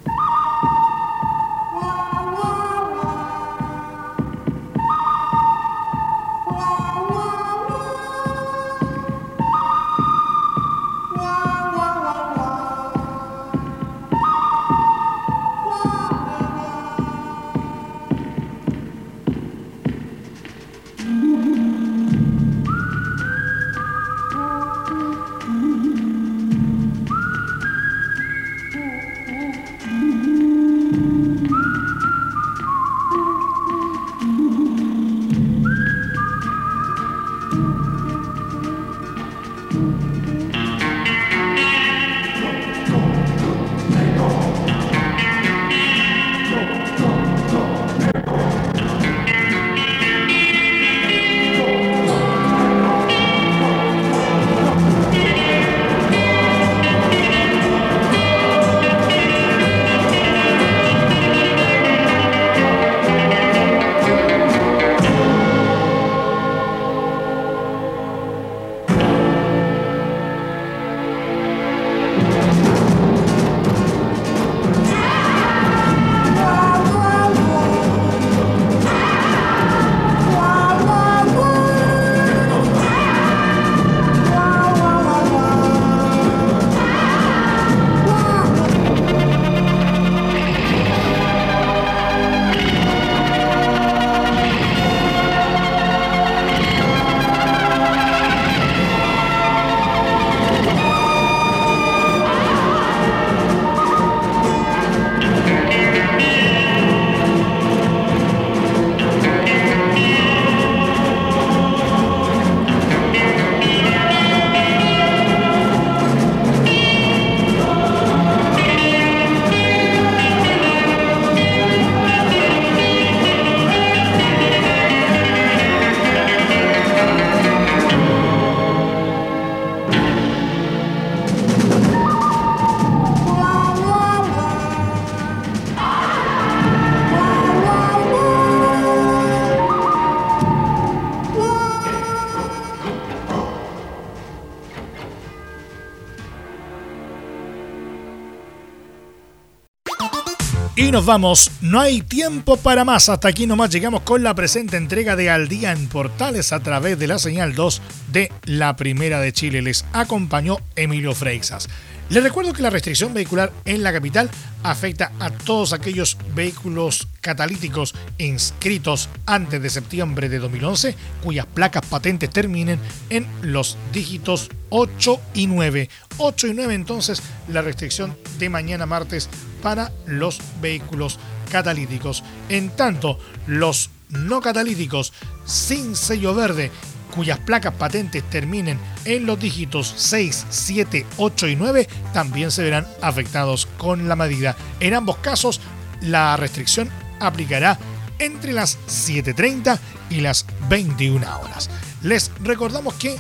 Nos 150.94 151.06
vamos. 151.08 151.50
No 151.60 151.80
hay 151.80 152.04
tiempo 152.04 152.56
para 152.56 152.86
más. 152.86 153.10
Hasta 153.10 153.28
aquí 153.28 153.48
nomás 153.48 153.72
llegamos 153.72 154.02
con 154.02 154.22
la 154.22 154.36
presente 154.36 154.78
entrega 154.78 155.16
de 155.16 155.32
Al 155.32 155.48
Día 155.48 155.72
en 155.72 155.88
Portales 155.88 156.54
a 156.54 156.60
través 156.60 157.00
de 157.00 157.08
la 157.08 157.18
señal 157.18 157.56
2 157.56 157.82
de 158.12 158.32
la 158.44 158.76
Primera 158.76 159.20
de 159.20 159.34
Chile. 159.34 159.64
Les 159.64 159.86
acompañó 159.92 160.60
Emilio 160.76 161.16
Freixas. 161.16 161.68
Les 162.10 162.22
recuerdo 162.22 162.54
que 162.54 162.62
la 162.62 162.70
restricción 162.70 163.12
vehicular 163.12 163.52
en 163.66 163.82
la 163.82 163.92
capital 163.92 164.30
afecta 164.62 165.12
a 165.20 165.32
todos 165.32 165.74
aquellos 165.74 166.16
vehículos 166.36 167.08
catalíticos 167.22 167.96
inscritos 168.20 169.10
antes 169.26 169.60
de 169.64 169.72
septiembre 169.72 170.30
de 170.30 170.38
2011 170.38 170.96
cuyas 171.24 171.48
placas 171.48 171.84
patentes 171.88 172.30
terminen 172.30 172.80
en 173.10 173.26
los 173.42 173.78
dígitos 173.92 174.52
8 174.70 175.20
y 175.34 175.48
9. 175.48 175.90
8 176.18 176.48
y 176.48 176.54
9 176.54 176.76
entonces 176.76 177.24
la 177.48 177.64
restricción 177.64 178.16
de 178.38 178.50
mañana 178.50 178.86
martes 178.86 179.30
para 179.64 179.92
los 180.06 180.40
vehículos 180.62 181.18
catalíticos. 181.52 182.24
En 182.50 182.70
tanto, 182.70 183.18
los 183.48 183.90
no 184.10 184.42
catalíticos 184.42 185.14
sin 185.46 185.96
sello 185.96 186.36
verde 186.36 186.70
cuyas 187.16 187.40
placas 187.40 187.74
patentes 187.74 188.24
terminen 188.30 188.80
en 189.06 189.26
los 189.26 189.40
dígitos 189.40 189.94
6, 189.98 190.48
7, 190.50 191.06
8 191.18 191.48
y 191.48 191.56
9 191.56 191.88
también 192.12 192.52
se 192.52 192.64
verán 192.64 192.88
afectados 193.02 193.68
con 193.78 194.08
la 194.08 194.16
medida. 194.16 194.56
En 194.80 194.94
ambos 194.94 195.18
casos, 195.18 195.62
la 196.02 196.36
restricción 196.38 196.90
aplicará 197.20 197.78
entre 198.20 198.52
las 198.52 198.78
7.30 198.88 199.80
y 200.10 200.22
las 200.22 200.46
21 200.70 201.26
horas. 201.40 201.70
Les 202.02 202.32
recordamos 202.42 202.96
que 202.96 203.16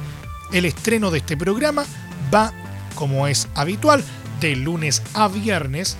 el 0.51 0.65
estreno 0.65 1.11
de 1.11 1.19
este 1.19 1.37
programa 1.37 1.85
va, 2.33 2.51
como 2.95 3.27
es 3.27 3.47
habitual, 3.55 4.03
de 4.39 4.55
lunes 4.55 5.01
a 5.13 5.27
viernes 5.27 5.97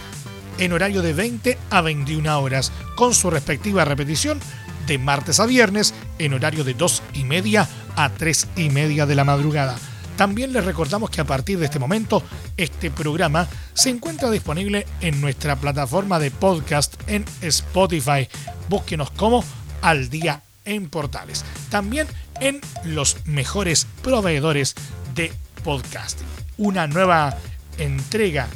en 0.58 0.74
horario 0.74 1.02
de 1.02 1.14
20 1.14 1.58
a 1.70 1.82
21 1.82 2.40
horas, 2.40 2.72
con 2.96 3.14
su 3.14 3.30
respectiva 3.30 3.86
repetición 3.86 4.40
de 4.88 4.98
martes 4.98 5.40
a 5.40 5.46
viernes 5.46 5.94
en 6.20 6.34
horario 6.34 6.64
de 6.64 6.74
2 6.74 7.04
y 7.14 7.24
media 7.24 7.68
a 7.96 8.10
3 8.10 8.48
y 8.58 8.70
media 8.70 9.06
de 9.06 9.16
la 9.16 9.24
madrugada. 9.24 9.78
También 10.18 10.54
les 10.54 10.64
recordamos 10.64 11.10
que 11.10 11.22
a 11.22 11.26
partir 11.26 11.58
de 11.58 11.66
este 11.66 11.80
momento 11.80 12.24
este 12.56 12.92
programa 12.92 13.48
se 13.74 13.90
encuentra 13.90 14.30
disponible 14.30 14.86
en 15.02 15.20
nuestra 15.22 15.56
plataforma 15.56 16.20
de 16.20 16.30
podcast 16.30 16.94
en 17.08 17.26
Spotify. 17.42 18.28
Búsquenos 18.70 19.10
como 19.12 19.44
Al 19.82 20.10
Día 20.10 20.44
en 20.66 20.90
Portales. 20.90 21.44
También 21.70 22.08
en 22.40 22.62
los 22.86 23.26
mejores 23.26 23.88
proveedores 24.04 24.76
de 25.16 25.32
podcasting. 25.64 26.28
Una 26.58 26.86
nueva 26.88 27.36
entrega 27.80 28.48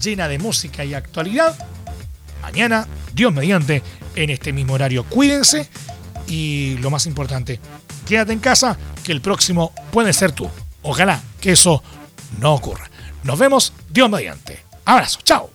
llena 0.00 0.28
de 0.28 0.38
música 0.38 0.84
y 0.84 0.94
actualidad. 0.94 1.56
Mañana, 2.42 2.86
Dios 3.12 3.32
mediante, 3.32 3.82
en 4.16 4.30
este 4.30 4.52
mismo 4.52 4.74
horario. 4.74 5.04
Cuídense 5.04 5.68
y 6.26 6.76
lo 6.78 6.90
más 6.90 7.06
importante, 7.06 7.60
quédate 8.06 8.32
en 8.32 8.38
casa 8.40 8.76
que 9.04 9.12
el 9.12 9.20
próximo 9.20 9.72
puede 9.92 10.12
ser 10.12 10.32
tú. 10.32 10.48
Ojalá 10.82 11.22
que 11.40 11.52
eso 11.52 11.82
no 12.38 12.54
ocurra. 12.54 12.90
Nos 13.24 13.38
vemos, 13.38 13.72
Dios 13.88 14.08
mediante. 14.08 14.64
Abrazo, 14.84 15.20
chao. 15.22 15.50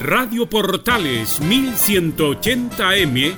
Radio 0.00 0.48
Portales 0.48 1.40
1180M 1.42 3.34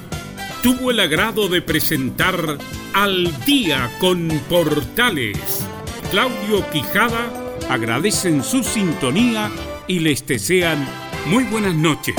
tuvo 0.63 0.91
el 0.91 1.01
agrado 1.01 1.49
de 1.49 1.63
presentar 1.63 2.59
Al 2.93 3.45
día 3.45 3.91
con 3.99 4.29
Portales. 4.49 5.67
Claudio 6.11 6.69
Quijada 6.71 7.40
agradecen 7.71 8.43
su 8.43 8.65
sintonía 8.65 9.49
y 9.87 10.01
les 10.01 10.27
desean 10.27 10.85
muy 11.27 11.45
buenas 11.45 11.75
noches. 11.75 12.17